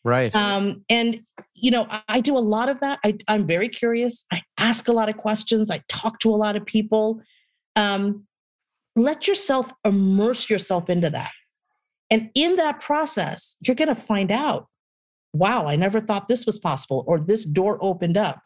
Right. 0.03 0.35
Um, 0.35 0.83
and, 0.89 1.21
you 1.53 1.71
know, 1.71 1.87
I, 2.09 2.19
do 2.19 2.37
a 2.37 2.39
lot 2.39 2.67
of 2.67 2.81
that. 2.81 2.99
I, 3.05 3.17
I'm 3.29 3.47
very 3.47 3.69
curious. 3.69 4.25
I 4.33 4.41
ask 4.57 4.89
a 4.89 4.91
lot 4.91 5.07
of 5.07 5.15
questions. 5.15 5.71
I 5.71 5.81
talk 5.87 6.19
to 6.19 6.29
a 6.29 6.35
lot 6.35 6.57
of 6.57 6.65
people. 6.65 7.21
Um, 7.77 8.25
let 8.97 9.27
yourself 9.27 9.71
immerse 9.85 10.49
yourself 10.49 10.89
into 10.89 11.09
that. 11.11 11.31
And 12.13 12.29
in 12.35 12.57
that 12.57 12.79
process, 12.79 13.57
you're 13.61 13.73
going 13.75 13.87
to 13.87 13.95
find 13.95 14.31
out 14.31 14.67
wow, 15.35 15.65
I 15.65 15.75
never 15.75 15.99
thought 15.99 16.27
this 16.27 16.45
was 16.45 16.59
possible, 16.59 17.03
or 17.07 17.19
this 17.19 17.43
door 17.43 17.79
opened 17.81 18.17
up. 18.17 18.39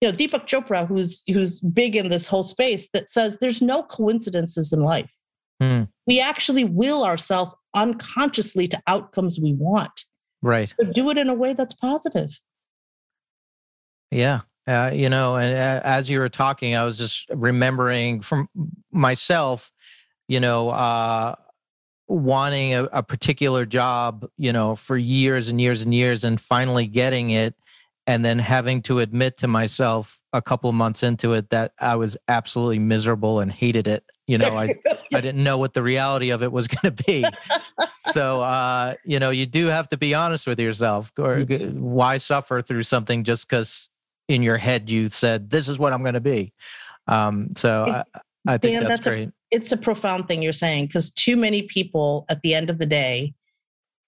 You 0.00 0.08
know, 0.08 0.16
Deepak 0.16 0.46
Chopra, 0.46 0.88
who's 0.88 1.22
who's 1.28 1.60
big 1.60 1.94
in 1.94 2.08
this 2.08 2.26
whole 2.26 2.42
space, 2.42 2.88
that 2.94 3.10
says 3.10 3.36
there's 3.38 3.60
no 3.60 3.82
coincidences 3.82 4.72
in 4.72 4.80
life. 4.80 5.12
Hmm. 5.60 5.82
We 6.06 6.20
actually 6.20 6.64
will 6.64 7.04
ourselves 7.04 7.54
unconsciously 7.74 8.66
to 8.68 8.82
outcomes 8.86 9.38
we 9.38 9.52
want. 9.52 10.06
Right. 10.40 10.72
So 10.80 10.86
do 10.86 11.10
it 11.10 11.18
in 11.18 11.28
a 11.28 11.34
way 11.34 11.52
that's 11.52 11.74
positive. 11.74 12.30
Yeah. 14.10 14.40
Uh, 14.66 14.90
you 14.92 15.10
know, 15.10 15.36
and 15.36 15.54
uh, 15.54 15.82
as 15.84 16.08
you 16.08 16.18
were 16.18 16.30
talking, 16.30 16.74
I 16.74 16.86
was 16.86 16.96
just 16.96 17.28
remembering 17.30 18.22
from 18.22 18.48
myself, 18.90 19.70
you 20.28 20.40
know, 20.40 20.70
uh, 20.70 21.34
wanting 22.08 22.74
a, 22.74 22.84
a, 22.84 23.02
particular 23.02 23.64
job, 23.64 24.26
you 24.36 24.52
know, 24.52 24.76
for 24.76 24.96
years 24.96 25.48
and 25.48 25.60
years 25.60 25.82
and 25.82 25.94
years 25.94 26.24
and 26.24 26.40
finally 26.40 26.86
getting 26.86 27.30
it 27.30 27.54
and 28.06 28.24
then 28.24 28.38
having 28.38 28.82
to 28.82 28.98
admit 28.98 29.36
to 29.38 29.48
myself 29.48 30.20
a 30.32 30.42
couple 30.42 30.68
of 30.68 30.74
months 30.74 31.02
into 31.02 31.34
it 31.34 31.50
that 31.50 31.72
I 31.78 31.96
was 31.96 32.16
absolutely 32.26 32.78
miserable 32.78 33.40
and 33.40 33.52
hated 33.52 33.86
it. 33.86 34.04
You 34.26 34.38
know, 34.38 34.56
I 34.56 34.76
yes. 34.84 34.98
I 35.14 35.20
didn't 35.20 35.44
know 35.44 35.58
what 35.58 35.74
the 35.74 35.82
reality 35.82 36.30
of 36.30 36.42
it 36.42 36.50
was 36.50 36.66
going 36.66 36.94
to 36.94 37.04
be. 37.04 37.24
so, 38.12 38.40
uh, 38.40 38.94
you 39.04 39.18
know, 39.18 39.30
you 39.30 39.46
do 39.46 39.66
have 39.66 39.88
to 39.90 39.98
be 39.98 40.14
honest 40.14 40.46
with 40.46 40.58
yourself. 40.58 41.12
Or 41.18 41.38
mm-hmm. 41.38 41.80
why 41.80 42.18
suffer 42.18 42.62
through 42.62 42.84
something 42.84 43.24
just 43.24 43.48
because 43.48 43.90
in 44.28 44.42
your 44.42 44.56
head 44.56 44.88
you 44.88 45.08
said 45.10 45.50
this 45.50 45.68
is 45.68 45.78
what 45.78 45.92
I'm 45.92 46.02
going 46.02 46.14
to 46.14 46.20
be. 46.20 46.52
Um, 47.06 47.50
so 47.56 47.86
I, 47.88 48.04
I 48.46 48.58
think 48.58 48.74
Dan, 48.74 48.84
that's, 48.84 48.88
that's, 48.88 49.04
great. 49.04 49.28
A, 49.28 49.32
it's 49.52 49.70
a 49.70 49.76
profound 49.76 50.26
thing 50.26 50.42
you're 50.42 50.52
saying 50.52 50.86
because 50.86 51.12
too 51.12 51.36
many 51.36 51.62
people 51.62 52.24
at 52.28 52.40
the 52.42 52.54
end 52.54 52.70
of 52.70 52.78
the 52.78 52.86
day 52.86 53.34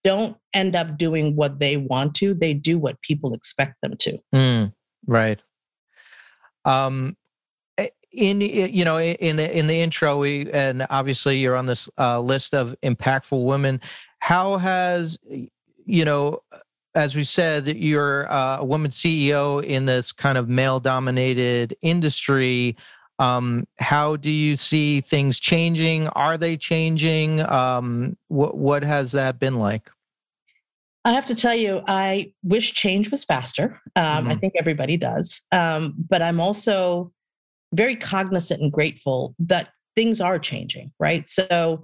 don't 0.03 0.37
end 0.53 0.75
up 0.75 0.99
doing 0.99 1.37
what 1.37 1.61
they 1.61 1.77
want 1.77 2.15
to 2.17 2.35
they 2.35 2.53
do 2.53 2.79
what 2.79 3.01
people 3.03 3.33
expect 3.35 3.81
them 3.83 3.97
to. 3.99 4.19
Mm, 4.35 4.73
right. 5.07 5.41
Um 6.65 7.17
in 8.15 8.41
you 8.41 8.85
know 8.85 8.99
in 9.01 9.37
the 9.37 9.59
in 9.59 9.67
the 9.67 9.81
intro 9.81 10.19
we 10.19 10.51
and 10.53 10.87
obviously 10.89 11.39
you're 11.39 11.57
on 11.57 11.67
this 11.67 11.89
uh, 11.99 12.21
list 12.21 12.55
of 12.55 12.75
impactful 12.83 13.45
women 13.45 13.81
how 14.21 14.57
has 14.57 15.19
you 15.85 16.05
know 16.05 16.39
as 16.95 17.17
we 17.17 17.25
said 17.25 17.67
you're 17.77 18.31
uh, 18.31 18.59
a 18.61 18.65
woman 18.65 18.91
ceo 18.91 19.63
in 19.65 19.87
this 19.87 20.13
kind 20.13 20.39
of 20.39 20.49
male 20.49 20.79
dominated 20.79 21.77
industry 21.83 22.77
um, 23.19 23.67
how 23.79 24.17
do 24.17 24.31
you 24.31 24.57
see 24.57 25.01
things 25.01 25.39
changing 25.39 26.09
are 26.09 26.37
they 26.37 26.57
changing 26.57 27.41
um, 27.41 28.17
what 28.29 28.57
what 28.57 28.83
has 28.83 29.13
that 29.13 29.39
been 29.39 29.59
like 29.59 29.91
I 31.05 31.13
have 31.13 31.27
to 31.27 31.35
tell 31.35 31.55
you, 31.55 31.83
I 31.87 32.33
wish 32.43 32.73
change 32.73 33.11
was 33.11 33.25
faster. 33.25 33.79
Um, 33.95 34.05
mm-hmm. 34.05 34.29
I 34.29 34.35
think 34.37 34.55
everybody 34.59 34.97
does. 34.97 35.43
Um, 35.53 35.95
but 36.09 36.23
I'm 36.23 36.41
also 36.41 37.13
very 37.75 37.95
cognizant 37.95 38.63
and 38.63 38.73
grateful 38.73 39.35
that 39.39 39.69
things 39.95 40.21
are 40.21 40.39
changing, 40.39 40.93
right? 40.99 41.29
So, 41.29 41.83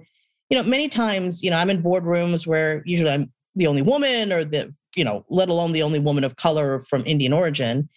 you 0.49 0.57
know, 0.57 0.67
many 0.67 0.89
times, 0.89 1.43
you 1.43 1.51
know, 1.51 1.57
I'm 1.57 1.69
in 1.69 1.83
boardrooms 1.83 2.47
where 2.47 2.81
usually 2.85 3.11
I'm 3.11 3.31
the 3.55 3.67
only 3.67 3.83
woman 3.83 4.33
or 4.33 4.43
the, 4.43 4.73
you 4.95 5.03
know, 5.03 5.23
let 5.29 5.49
alone 5.49 5.71
the 5.71 5.83
only 5.83 5.99
woman 5.99 6.23
of 6.23 6.35
color 6.37 6.81
from 6.89 7.03
Indian 7.05 7.31
origin. 7.31 7.89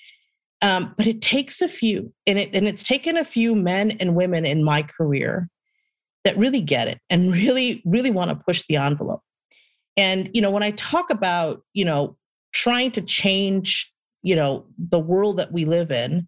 Um, 0.63 0.95
but 0.97 1.07
it 1.07 1.21
takes 1.21 1.61
a 1.61 1.69
few, 1.69 2.13
and 2.27 2.39
it 2.39 2.55
and 2.55 2.67
it's 2.67 2.83
taken 2.83 3.17
a 3.17 3.25
few 3.25 3.55
men 3.55 3.93
and 3.93 4.15
women 4.15 4.47
in 4.47 4.65
my 4.65 4.83
career 4.83 5.49
that 6.25 6.39
really 6.39 6.61
get 6.61 6.89
it 6.89 6.99
and 7.11 7.33
really, 7.33 7.83
really 7.85 8.11
want 8.11 8.31
to 8.31 8.45
push 8.47 8.65
the 8.69 8.77
envelope. 8.77 9.21
And 9.97 10.31
you 10.33 10.41
know, 10.41 10.51
when 10.51 10.63
I 10.63 10.71
talk 10.73 11.11
about, 11.11 11.63
you 11.75 11.85
know, 11.85 12.17
trying 12.53 12.93
to 12.93 13.03
change, 13.03 13.93
you 14.23 14.35
know, 14.35 14.67
the 14.79 14.99
world 14.99 15.37
that 15.39 15.53
we 15.53 15.65
live 15.65 15.91
in, 15.91 16.27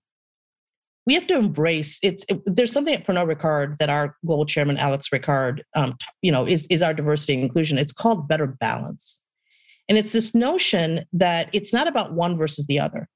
we 1.07 1.15
have 1.15 1.27
to 1.29 1.37
embrace 1.37 2.01
it's 2.03 2.25
it, 2.29 2.43
there's 2.47 2.73
something 2.73 2.93
at 2.93 3.07
Pernod 3.07 3.33
Ricard 3.33 3.79
that 3.79 3.89
our 3.89 4.17
global 4.27 4.45
chairman 4.45 4.77
Alex 4.77 5.09
Ricard 5.09 5.61
um, 5.75 5.97
you 6.21 6.33
know 6.33 6.47
is 6.47 6.67
is 6.67 6.83
our 6.83 6.93
diversity 6.93 7.35
and 7.35 7.45
inclusion. 7.45 7.79
It's 7.79 7.93
called 7.93 8.29
better 8.29 8.47
balance. 8.47 9.23
And 9.89 9.97
it's 9.97 10.13
this 10.13 10.35
notion 10.35 11.05
that 11.13 11.49
it's 11.53 11.73
not 11.73 11.87
about 11.87 12.13
one 12.13 12.37
versus 12.37 12.67
the 12.67 12.81
other 12.81 13.09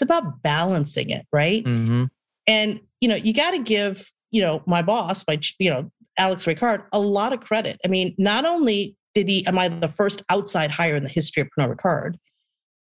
it's 0.00 0.02
about 0.02 0.42
balancing 0.42 1.10
it 1.10 1.26
right 1.32 1.64
mm-hmm. 1.64 2.04
and 2.46 2.80
you 3.00 3.08
know 3.08 3.16
you 3.16 3.32
got 3.32 3.52
to 3.52 3.58
give 3.58 4.10
you 4.30 4.40
know 4.40 4.62
my 4.66 4.82
boss 4.82 5.24
my 5.28 5.38
you 5.58 5.70
know 5.70 5.90
Alex 6.18 6.44
Ricard 6.44 6.84
a 6.92 6.98
lot 6.98 7.32
of 7.32 7.40
credit 7.40 7.78
i 7.84 7.88
mean 7.88 8.14
not 8.18 8.44
only 8.44 8.96
did 9.14 9.28
he 9.28 9.46
am 9.46 9.58
i 9.58 9.68
the 9.68 9.88
first 9.88 10.22
outside 10.30 10.70
hire 10.70 10.96
in 10.96 11.02
the 11.02 11.08
history 11.08 11.42
of 11.42 11.48
Pernod 11.56 11.76
Ricard 11.76 12.14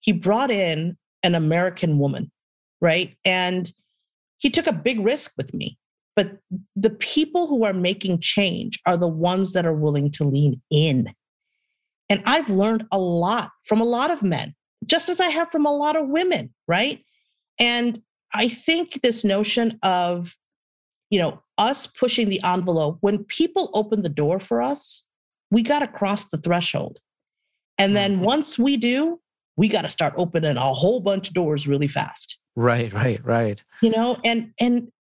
he 0.01 0.11
brought 0.11 0.51
in 0.51 0.97
an 1.23 1.35
american 1.35 1.97
woman 1.99 2.31
right 2.81 3.15
and 3.25 3.71
he 4.37 4.49
took 4.49 4.67
a 4.67 4.73
big 4.73 4.99
risk 4.99 5.33
with 5.37 5.53
me. 5.53 5.77
But 6.15 6.37
the 6.75 6.91
people 6.91 7.47
who 7.47 7.65
are 7.65 7.73
making 7.73 8.21
change 8.21 8.79
are 8.85 8.97
the 8.97 9.07
ones 9.07 9.53
that 9.53 9.65
are 9.65 9.73
willing 9.73 10.11
to 10.11 10.23
lean 10.23 10.61
in. 10.71 11.13
And 12.09 12.21
I've 12.25 12.49
learned 12.49 12.85
a 12.91 12.99
lot 12.99 13.49
from 13.63 13.81
a 13.81 13.85
lot 13.85 14.11
of 14.11 14.23
men, 14.23 14.53
just 14.85 15.09
as 15.09 15.19
I 15.19 15.27
have 15.27 15.51
from 15.51 15.65
a 15.65 15.75
lot 15.75 15.97
of 15.97 16.07
women, 16.07 16.53
right? 16.67 17.03
And 17.59 18.01
I 18.33 18.49
think 18.49 19.01
this 19.01 19.23
notion 19.23 19.79
of, 19.83 20.35
you 21.09 21.19
know, 21.19 21.41
us 21.57 21.87
pushing 21.87 22.29
the 22.29 22.41
envelope, 22.43 22.97
when 23.01 23.23
people 23.23 23.69
open 23.73 24.01
the 24.01 24.09
door 24.09 24.39
for 24.39 24.61
us, 24.61 25.07
we 25.51 25.63
got 25.63 25.79
to 25.79 25.87
cross 25.87 26.25
the 26.25 26.37
threshold. 26.37 26.99
And 27.77 27.95
then 27.95 28.15
mm-hmm. 28.15 28.25
once 28.25 28.59
we 28.59 28.77
do, 28.77 29.19
we 29.57 29.67
got 29.67 29.83
to 29.83 29.89
start 29.89 30.13
opening 30.17 30.57
a 30.57 30.61
whole 30.61 30.99
bunch 30.99 31.29
of 31.29 31.33
doors 31.33 31.67
really 31.67 31.87
fast. 31.87 32.37
Right, 32.55 32.91
right, 32.93 33.23
right. 33.23 33.61
You 33.81 33.91
know, 33.91 34.17
and 34.23 34.51
and 34.59 34.91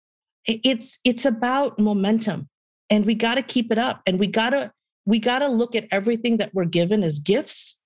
it's 0.45 0.99
it's 1.03 1.25
about 1.25 1.79
momentum 1.79 2.49
and 2.89 3.05
we 3.05 3.15
got 3.15 3.35
to 3.35 3.41
keep 3.41 3.71
it 3.71 3.77
up 3.77 4.01
and 4.05 4.19
we 4.19 4.27
got 4.27 4.51
to 4.51 4.71
we 5.05 5.19
got 5.19 5.39
to 5.39 5.47
look 5.47 5.75
at 5.75 5.87
everything 5.91 6.37
that 6.37 6.53
we're 6.53 6.65
given 6.65 7.03
as 7.03 7.19
gifts 7.19 7.81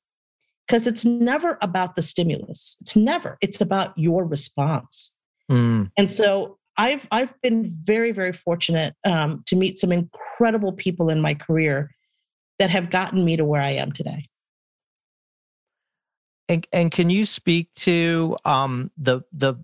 because 0.69 0.85
it's 0.85 1.03
never 1.03 1.57
about 1.61 1.95
the 1.95 2.01
stimulus. 2.01 2.77
It's 2.81 2.95
never. 2.95 3.37
It's 3.41 3.59
about 3.59 3.97
your 3.97 4.23
response. 4.23 5.17
Mm. 5.51 5.89
And 5.97 6.11
so 6.11 6.57
I've 6.77 7.07
I've 7.11 7.33
been 7.41 7.75
very 7.81 8.11
very 8.11 8.33
fortunate 8.33 8.95
um, 9.03 9.43
to 9.47 9.55
meet 9.55 9.79
some 9.79 9.91
incredible 9.91 10.71
people 10.73 11.09
in 11.09 11.21
my 11.21 11.33
career 11.33 11.91
that 12.59 12.69
have 12.69 12.91
gotten 12.91 13.25
me 13.25 13.35
to 13.35 13.43
where 13.43 13.61
I 13.61 13.71
am 13.71 13.91
today. 13.91 14.27
And 16.47 16.67
and 16.71 16.91
can 16.91 17.09
you 17.09 17.25
speak 17.25 17.73
to 17.77 18.37
um, 18.45 18.91
the 18.95 19.21
the 19.33 19.55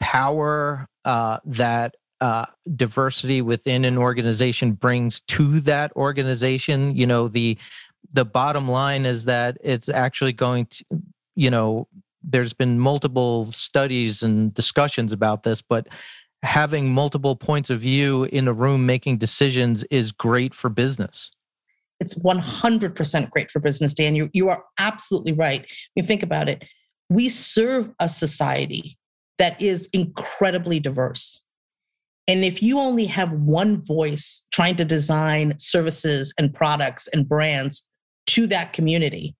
power 0.00 0.86
uh, 1.06 1.38
that 1.46 1.96
uh, 2.20 2.46
diversity 2.74 3.40
within 3.40 3.86
an 3.86 3.96
organization 3.96 4.72
brings 4.72 5.20
to 5.28 5.60
that 5.60 5.96
organization? 5.96 6.94
You 6.94 7.06
know, 7.06 7.28
the 7.28 7.58
the 8.12 8.24
bottom 8.24 8.68
line 8.68 9.06
is 9.06 9.24
that 9.26 9.58
it's 9.62 9.88
actually 9.88 10.32
going 10.32 10.66
to, 10.66 10.84
you 11.34 11.50
know, 11.50 11.88
there's 12.22 12.52
been 12.52 12.78
multiple 12.78 13.50
studies 13.52 14.22
and 14.22 14.52
discussions 14.52 15.12
about 15.12 15.42
this, 15.44 15.62
but 15.62 15.86
having 16.42 16.92
multiple 16.92 17.36
points 17.36 17.70
of 17.70 17.80
view 17.80 18.24
in 18.24 18.48
a 18.48 18.52
room 18.52 18.84
making 18.84 19.18
decisions 19.18 19.84
is 19.84 20.12
great 20.12 20.54
for 20.54 20.68
business. 20.68 21.30
It's 22.00 22.18
100% 22.18 23.30
great 23.30 23.50
for 23.50 23.60
business, 23.60 23.94
Dan. 23.94 24.14
You, 24.14 24.28
you 24.32 24.48
are 24.48 24.64
absolutely 24.78 25.32
right. 25.32 25.66
You 25.94 26.02
think 26.02 26.22
about 26.22 26.48
it. 26.48 26.64
We 27.08 27.28
serve 27.28 27.90
a 28.00 28.08
society 28.08 28.98
that 29.38 29.60
is 29.62 29.88
incredibly 29.92 30.80
diverse. 30.80 31.42
And 32.28 32.44
if 32.44 32.62
you 32.62 32.80
only 32.80 33.06
have 33.06 33.32
one 33.32 33.84
voice 33.84 34.46
trying 34.52 34.76
to 34.76 34.84
design 34.84 35.54
services 35.58 36.34
and 36.38 36.52
products 36.52 37.08
and 37.08 37.28
brands 37.28 37.86
to 38.26 38.46
that 38.48 38.72
community, 38.72 39.36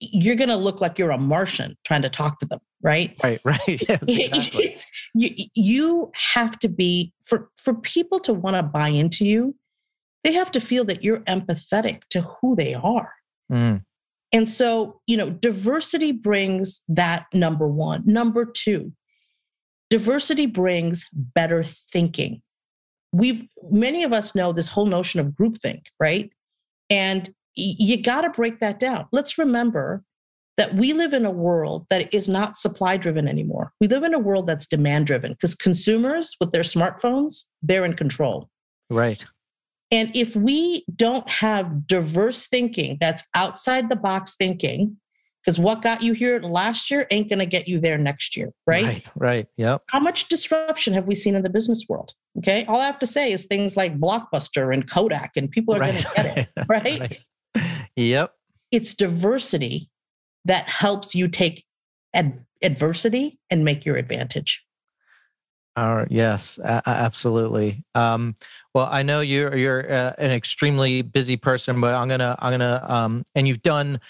you're 0.00 0.36
going 0.36 0.48
to 0.48 0.56
look 0.56 0.80
like 0.80 0.98
you're 0.98 1.10
a 1.10 1.18
Martian 1.18 1.76
trying 1.84 2.02
to 2.02 2.10
talk 2.10 2.38
to 2.40 2.46
them, 2.46 2.60
right? 2.82 3.16
Right, 3.22 3.40
right. 3.44 3.60
Yes, 3.66 4.02
exactly. 4.06 4.76
you, 5.14 5.30
you 5.54 6.12
have 6.34 6.58
to 6.60 6.68
be, 6.68 7.12
for, 7.24 7.50
for 7.56 7.74
people 7.74 8.20
to 8.20 8.32
want 8.32 8.56
to 8.56 8.62
buy 8.62 8.88
into 8.88 9.26
you, 9.26 9.54
they 10.24 10.32
have 10.32 10.50
to 10.52 10.60
feel 10.60 10.84
that 10.84 11.02
you're 11.02 11.20
empathetic 11.20 12.02
to 12.10 12.20
who 12.22 12.54
they 12.56 12.74
are. 12.74 13.12
Mm. 13.50 13.82
And 14.32 14.48
so, 14.48 15.00
you 15.06 15.16
know, 15.16 15.30
diversity 15.30 16.12
brings 16.12 16.82
that 16.88 17.26
number 17.32 17.66
one. 17.66 18.02
Number 18.04 18.44
two, 18.44 18.92
diversity 19.90 20.46
brings 20.46 21.06
better 21.12 21.64
thinking. 21.64 22.42
We've, 23.12 23.48
many 23.70 24.04
of 24.04 24.12
us 24.12 24.34
know 24.34 24.52
this 24.52 24.68
whole 24.68 24.84
notion 24.84 25.18
of 25.18 25.28
groupthink, 25.28 25.86
right? 25.98 26.30
And 26.90 27.32
you 27.58 28.02
got 28.02 28.22
to 28.22 28.30
break 28.30 28.60
that 28.60 28.78
down. 28.78 29.06
Let's 29.12 29.38
remember 29.38 30.04
that 30.58 30.74
we 30.74 30.92
live 30.92 31.12
in 31.12 31.24
a 31.24 31.30
world 31.30 31.86
that 31.88 32.12
is 32.12 32.28
not 32.28 32.56
supply 32.56 32.96
driven 32.96 33.28
anymore. 33.28 33.72
We 33.80 33.86
live 33.86 34.02
in 34.02 34.12
a 34.12 34.18
world 34.18 34.46
that's 34.46 34.66
demand 34.66 35.06
driven 35.06 35.32
because 35.32 35.54
consumers 35.54 36.36
with 36.40 36.52
their 36.52 36.62
smartphones, 36.62 37.44
they're 37.62 37.84
in 37.84 37.94
control. 37.94 38.50
Right. 38.90 39.24
And 39.90 40.14
if 40.14 40.36
we 40.36 40.84
don't 40.94 41.28
have 41.30 41.86
diverse 41.86 42.46
thinking 42.46 42.98
that's 43.00 43.24
outside 43.34 43.88
the 43.88 43.96
box 43.96 44.34
thinking, 44.34 44.96
because 45.44 45.58
what 45.58 45.80
got 45.80 46.02
you 46.02 46.12
here 46.12 46.40
last 46.40 46.90
year 46.90 47.06
ain't 47.10 47.28
going 47.28 47.38
to 47.38 47.46
get 47.46 47.68
you 47.68 47.80
there 47.80 47.96
next 47.96 48.36
year, 48.36 48.52
right? 48.66 48.84
Right, 48.84 49.06
right. 49.14 49.46
Yep. 49.56 49.82
How 49.86 50.00
much 50.00 50.28
disruption 50.28 50.92
have 50.92 51.06
we 51.06 51.14
seen 51.14 51.36
in 51.36 51.42
the 51.42 51.50
business 51.50 51.86
world? 51.88 52.12
Okay. 52.38 52.64
All 52.66 52.80
I 52.80 52.86
have 52.86 52.98
to 52.98 53.06
say 53.06 53.32
is 53.32 53.46
things 53.46 53.76
like 53.76 53.98
Blockbuster 53.98 54.74
and 54.74 54.90
Kodak, 54.90 55.32
and 55.36 55.50
people 55.50 55.74
are 55.74 55.78
right, 55.78 55.92
going 55.92 56.04
to 56.04 56.10
get 56.14 56.38
it, 56.38 56.48
right? 56.68 57.00
right? 57.00 57.20
Yep. 57.98 58.32
It's 58.70 58.94
diversity 58.94 59.90
that 60.44 60.68
helps 60.68 61.16
you 61.16 61.26
take 61.26 61.64
ad- 62.14 62.44
adversity 62.62 63.40
and 63.50 63.64
make 63.64 63.84
your 63.84 63.96
advantage. 63.96 64.64
Uh, 65.74 66.04
yes, 66.08 66.58
absolutely. 66.64 67.84
Um, 67.94 68.34
well, 68.74 68.88
I 68.90 69.02
know 69.02 69.20
you're 69.20 69.56
you're 69.56 69.92
uh, 69.92 70.12
an 70.18 70.30
extremely 70.32 71.02
busy 71.02 71.36
person, 71.36 71.80
but 71.80 71.94
I'm 71.94 72.08
gonna 72.08 72.36
I'm 72.38 72.52
gonna 72.52 72.84
um, 72.88 73.24
and 73.34 73.46
you've 73.46 73.62
done 73.62 74.00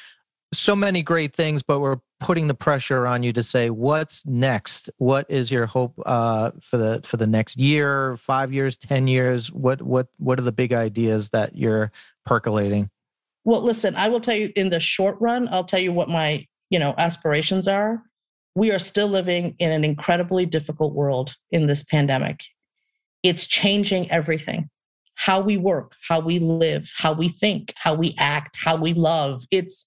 so 0.53 0.75
many 0.75 1.03
great 1.03 1.35
things, 1.35 1.63
but 1.63 1.81
we're 1.81 1.99
putting 2.21 2.47
the 2.49 2.55
pressure 2.55 3.07
on 3.07 3.23
you 3.23 3.35
to 3.35 3.43
say 3.43 3.69
what's 3.69 4.25
next. 4.25 4.89
What 4.97 5.27
is 5.31 5.51
your 5.51 5.67
hope 5.67 5.95
uh, 6.07 6.53
for 6.61 6.79
the 6.79 7.01
for 7.05 7.19
the 7.19 7.27
next 7.27 7.59
year, 7.59 8.17
five 8.17 8.53
years, 8.53 8.79
ten 8.79 9.07
years? 9.07 9.53
What 9.53 9.83
what 9.83 10.09
what 10.19 10.39
are 10.39 10.43
the 10.43 10.53
big 10.53 10.73
ideas 10.73 11.31
that 11.31 11.57
you're 11.57 11.91
percolating? 12.25 12.91
Well, 13.49 13.63
listen, 13.63 13.97
I 13.97 14.11
will 14.11 14.21
tell 14.21 14.37
you 14.37 14.53
in 14.57 14.69
the 14.69 14.79
short 14.79 15.17
run. 15.21 15.49
I'll 15.51 15.65
tell 15.65 15.81
you 15.81 15.91
what 15.91 16.11
my 16.11 16.47
you 16.69 16.79
know 16.79 16.95
aspirations 16.99 17.67
are 17.67 18.03
we 18.55 18.73
are 18.73 18.79
still 18.79 19.09
living 19.09 19.55
in 19.59 19.71
an 19.71 19.85
incredibly 19.85 20.45
difficult 20.45 20.93
world 20.93 21.35
in 21.51 21.67
this 21.67 21.83
pandemic. 21.85 22.43
It's 23.23 23.47
changing 23.47 24.11
everything 24.11 24.69
how 25.15 25.41
we 25.41 25.57
work, 25.57 25.95
how 26.07 26.21
we 26.21 26.39
live, 26.39 26.93
how 26.97 27.13
we 27.13 27.29
think, 27.29 27.73
how 27.77 27.95
we 27.95 28.15
act, 28.19 28.55
how 28.63 28.77
we 28.77 28.93
love. 28.93 29.45
It's 29.51 29.87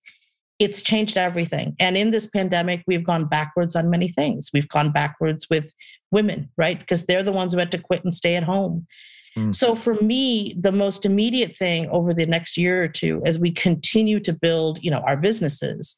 it's 0.57 0.81
changed 0.81 1.15
everything. 1.15 1.75
And 1.79 1.95
in 1.95 2.09
this 2.09 2.25
pandemic, 2.25 2.83
we've 2.87 3.05
gone 3.05 3.25
backwards 3.25 3.75
on 3.75 3.91
many 3.91 4.09
things. 4.09 4.49
We've 4.51 4.69
gone 4.69 4.91
backwards 4.91 5.47
with 5.51 5.71
women, 6.09 6.49
right? 6.57 6.79
Because 6.79 7.05
they're 7.05 7.21
the 7.21 7.31
ones 7.31 7.53
who 7.53 7.59
had 7.59 7.71
to 7.73 7.77
quit 7.77 8.03
and 8.03 8.13
stay 8.13 8.35
at 8.37 8.43
home. 8.43 8.87
Mm. 9.37 9.55
So 9.55 9.75
for 9.75 9.95
me, 9.95 10.55
the 10.59 10.71
most 10.71 11.05
immediate 11.05 11.55
thing 11.55 11.87
over 11.89 12.13
the 12.13 12.25
next 12.25 12.57
year 12.57 12.83
or 12.83 12.87
two, 12.87 13.21
as 13.25 13.39
we 13.39 13.51
continue 13.51 14.19
to 14.21 14.33
build, 14.33 14.83
you 14.83 14.91
know, 14.91 14.99
our 14.99 15.17
businesses, 15.17 15.97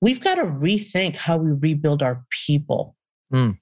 we've 0.00 0.20
got 0.20 0.34
to 0.36 0.44
rethink 0.44 1.16
how 1.16 1.36
we 1.36 1.52
rebuild 1.52 2.02
our 2.02 2.24
people. 2.46 2.96
Mm. 3.32 3.58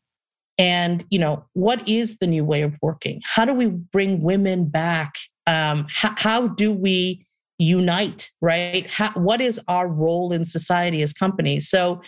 And 0.59 1.05
you 1.11 1.19
know, 1.19 1.45
what 1.55 1.87
is 1.89 2.19
the 2.19 2.27
new 2.27 2.45
way 2.45 2.63
of 2.63 2.77
working? 2.83 3.21
How 3.25 3.45
do 3.45 3.55
we 3.55 3.67
bring 3.67 4.23
women 4.23 4.69
back? 4.69 5.15
Um, 5.47 5.87
how, 5.93 6.15
how 6.17 6.49
do 6.49 6.73
we 6.73 7.27
unite? 7.59 8.31
Right? 8.41 8.87
How, 8.87 9.11
what 9.13 9.41
is 9.41 9.61
our 9.69 9.89
role 9.89 10.33
in 10.33 10.45
society 10.45 11.03
as 11.03 11.13
companies? 11.13 11.69
So, 11.69 12.03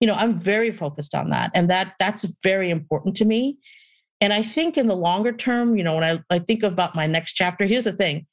you 0.00 0.06
know, 0.06 0.14
I'm 0.14 0.38
very 0.38 0.72
focused 0.72 1.14
on 1.14 1.30
that, 1.30 1.52
and 1.54 1.70
that 1.70 1.94
that's 2.00 2.24
very 2.42 2.70
important 2.70 3.14
to 3.16 3.24
me. 3.24 3.58
And 4.22 4.32
I 4.32 4.40
think 4.40 4.78
in 4.78 4.86
the 4.86 4.96
longer 4.96 5.32
term, 5.32 5.76
you 5.76 5.82
know, 5.82 5.96
when 5.96 6.04
I, 6.04 6.22
I 6.30 6.38
think 6.38 6.62
about 6.62 6.94
my 6.94 7.08
next 7.08 7.32
chapter, 7.32 7.66
here's 7.66 7.84
the 7.84 7.92
thing. 7.92 8.24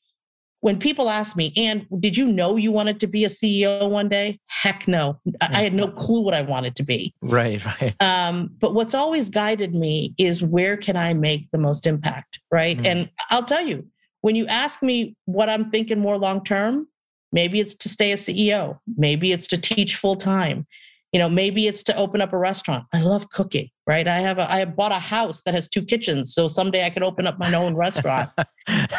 When 0.61 0.77
people 0.77 1.09
ask 1.09 1.35
me, 1.35 1.51
and 1.57 1.87
did 1.99 2.15
you 2.15 2.27
know 2.27 2.57
you 2.57 2.71
wanted 2.71 2.99
to 2.99 3.07
be 3.07 3.25
a 3.25 3.27
CEO 3.27 3.89
one 3.89 4.07
day? 4.07 4.39
Heck 4.45 4.87
no. 4.87 5.19
I 5.41 5.63
had 5.63 5.73
no 5.73 5.87
clue 5.87 6.21
what 6.21 6.35
I 6.35 6.43
wanted 6.43 6.75
to 6.75 6.83
be. 6.83 7.15
Right, 7.21 7.65
right. 7.81 7.95
Um, 8.01 8.51
but 8.59 8.75
what's 8.75 8.93
always 8.93 9.29
guided 9.29 9.73
me 9.73 10.13
is 10.19 10.43
where 10.43 10.77
can 10.77 10.95
I 10.95 11.13
make 11.15 11.49
the 11.51 11.57
most 11.57 11.87
impact? 11.87 12.39
Right. 12.51 12.77
Mm. 12.77 12.85
And 12.85 13.09
I'll 13.31 13.45
tell 13.45 13.65
you, 13.65 13.87
when 14.21 14.35
you 14.35 14.45
ask 14.45 14.83
me 14.83 15.15
what 15.25 15.49
I'm 15.49 15.71
thinking 15.71 15.99
more 15.99 16.17
long 16.17 16.43
term, 16.43 16.87
maybe 17.31 17.59
it's 17.59 17.73
to 17.75 17.89
stay 17.89 18.11
a 18.11 18.15
CEO, 18.15 18.77
maybe 18.95 19.31
it's 19.31 19.47
to 19.47 19.57
teach 19.57 19.95
full 19.95 20.17
time 20.17 20.67
you 21.11 21.19
know 21.19 21.29
maybe 21.29 21.67
it's 21.67 21.83
to 21.83 21.95
open 21.95 22.21
up 22.21 22.33
a 22.33 22.37
restaurant. 22.37 22.85
I 22.93 23.01
love 23.01 23.29
cooking 23.29 23.69
right? 23.89 24.07
I 24.07 24.19
have 24.19 24.37
a 24.37 24.49
i 24.51 24.63
bought 24.65 24.91
a 24.91 24.99
house 24.99 25.41
that 25.41 25.55
has 25.55 25.67
two 25.67 25.81
kitchens 25.81 26.35
so 26.35 26.47
someday 26.47 26.85
i 26.85 26.91
could 26.91 27.01
open 27.01 27.25
up 27.25 27.39
my 27.39 27.53
own 27.53 27.75
restaurant. 27.75 28.29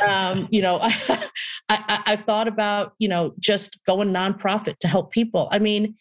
Um, 0.04 0.48
you 0.50 0.62
know 0.62 0.78
I, 0.82 1.20
I 1.68 2.02
i've 2.06 2.22
thought 2.22 2.48
about 2.48 2.94
you 2.98 3.06
know 3.06 3.34
just 3.38 3.78
going 3.86 4.08
nonprofit 4.08 4.78
to 4.80 4.88
help 4.88 5.12
people. 5.12 5.48
I 5.52 5.60
mean 5.60 5.94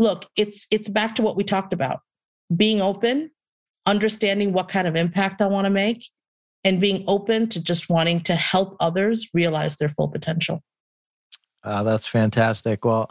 look 0.00 0.26
it's 0.36 0.66
it's 0.72 0.88
back 0.88 1.14
to 1.16 1.22
what 1.22 1.36
we 1.36 1.44
talked 1.44 1.72
about. 1.72 2.00
Being 2.54 2.80
open 2.80 3.30
understanding 3.86 4.52
what 4.52 4.68
kind 4.68 4.88
of 4.88 4.96
impact 4.96 5.40
i 5.40 5.46
want 5.46 5.64
to 5.66 5.70
make 5.70 6.08
and 6.64 6.80
being 6.80 7.04
open 7.06 7.48
to 7.48 7.62
just 7.62 7.88
wanting 7.88 8.20
to 8.20 8.34
help 8.34 8.76
others 8.80 9.28
realize 9.34 9.76
their 9.76 9.88
full 9.88 10.08
potential. 10.08 10.62
Uh, 11.64 11.82
that's 11.84 12.06
fantastic. 12.08 12.84
Well 12.84 13.08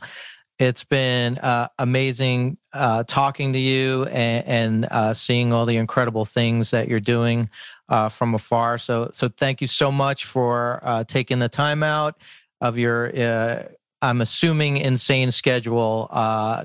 it's 0.62 0.84
been 0.84 1.39
uh, 1.39 1.67
amazing 1.80 2.56
uh, 2.71 3.04
talking 3.08 3.52
to 3.52 3.58
you 3.58 4.06
and, 4.06 4.45
and 4.45 4.88
uh, 4.91 5.12
seeing 5.12 5.52
all 5.52 5.65
the 5.65 5.76
incredible 5.76 6.24
things 6.24 6.69
that 6.69 6.88
you're 6.88 7.00
doing 7.00 7.50
uh, 7.89 8.10
from 8.10 8.36
afar. 8.36 8.78
So, 8.78 9.10
so 9.12 9.28
thank 9.28 9.60
you 9.60 9.65
so 9.65 9.91
much 9.91 10.26
for 10.26 10.80
uh, 10.84 11.04
taking 11.06 11.39
the 11.39 11.50
time 11.50 11.82
out 11.82 12.21
of 12.62 12.78
your, 12.78 13.12
uh, 13.19 13.63
I'm 14.04 14.21
assuming, 14.21 14.78
insane 14.78 15.32
schedule. 15.32 16.08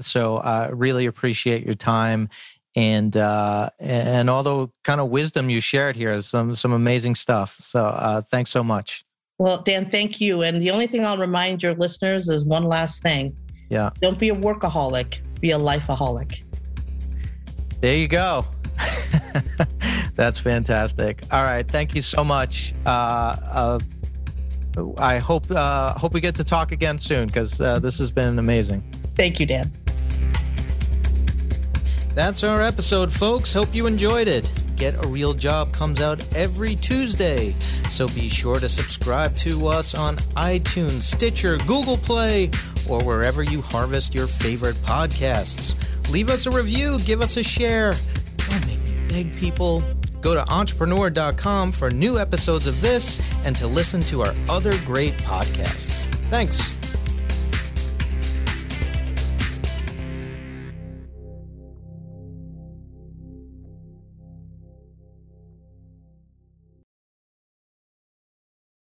so, 0.00 0.36
I 0.38 0.68
really 0.68 1.06
appreciate 1.06 1.64
your 1.64 1.74
time 1.74 2.28
and 2.74 3.16
and 3.16 4.28
all 4.28 4.42
the 4.42 4.68
kind 4.84 5.00
of 5.00 5.08
wisdom 5.08 5.48
you 5.48 5.62
shared 5.62 5.96
here. 5.96 6.20
Some 6.20 6.54
some 6.54 6.72
amazing 6.72 7.14
stuff. 7.14 7.56
So, 7.60 8.22
thanks 8.30 8.50
so 8.50 8.62
much. 8.62 9.04
Well, 9.38 9.62
Dan, 9.62 9.86
thank 9.86 10.20
you. 10.20 10.42
And 10.42 10.60
the 10.62 10.70
only 10.70 10.86
thing 10.86 11.06
I'll 11.06 11.18
remind 11.18 11.62
your 11.62 11.74
listeners 11.74 12.28
is 12.28 12.44
one 12.44 12.64
last 12.64 13.02
thing 13.02 13.34
yeah. 13.68 13.90
Don't 14.00 14.18
be 14.18 14.30
a 14.30 14.34
workaholic, 14.34 15.20
be 15.40 15.50
a 15.50 15.58
lifeaholic. 15.58 16.42
There 17.80 17.94
you 17.94 18.08
go. 18.08 18.44
That's 20.14 20.38
fantastic. 20.38 21.22
All 21.30 21.44
right. 21.44 21.66
Thank 21.66 21.94
you 21.94 22.02
so 22.02 22.24
much. 22.24 22.74
Uh, 22.84 22.88
uh, 22.88 23.78
I 24.98 25.18
hope 25.18 25.50
uh, 25.50 25.94
hope 25.94 26.14
we 26.14 26.20
get 26.20 26.34
to 26.36 26.44
talk 26.44 26.72
again 26.72 26.98
soon 26.98 27.26
because 27.26 27.60
uh, 27.60 27.78
this 27.78 27.98
has 27.98 28.10
been 28.10 28.38
amazing. 28.38 28.82
Thank 29.14 29.40
you, 29.40 29.46
Dan. 29.46 29.72
That's 32.14 32.44
our 32.44 32.62
episode, 32.62 33.12
folks. 33.12 33.52
Hope 33.52 33.74
you 33.74 33.86
enjoyed 33.86 34.28
it. 34.28 34.50
Get 34.76 35.02
a 35.04 35.08
Real 35.08 35.32
Job 35.32 35.72
comes 35.72 36.00
out 36.00 36.26
every 36.34 36.76
Tuesday, 36.76 37.54
so 37.88 38.08
be 38.08 38.28
sure 38.28 38.56
to 38.56 38.68
subscribe 38.68 39.34
to 39.38 39.66
us 39.68 39.94
on 39.94 40.16
iTunes, 40.36 41.02
Stitcher, 41.02 41.56
Google 41.66 41.96
Play, 41.96 42.50
or 42.88 43.02
wherever 43.04 43.42
you 43.42 43.60
harvest 43.60 44.14
your 44.14 44.26
favorite 44.26 44.76
podcasts. 44.76 45.74
Leave 46.10 46.28
us 46.30 46.46
a 46.46 46.50
review, 46.50 46.98
give 47.04 47.20
us 47.20 47.36
a 47.36 47.42
share. 47.42 47.94
Don't 48.36 48.66
make 48.66 48.78
beg 49.08 49.36
people. 49.36 49.82
Go 50.20 50.34
to 50.34 50.48
entrepreneur.com 50.50 51.72
for 51.72 51.90
new 51.90 52.18
episodes 52.18 52.66
of 52.66 52.80
this 52.80 53.20
and 53.44 53.54
to 53.56 53.66
listen 53.66 54.00
to 54.02 54.22
our 54.22 54.34
other 54.48 54.72
great 54.84 55.14
podcasts. 55.18 56.06
Thanks. 56.30 56.75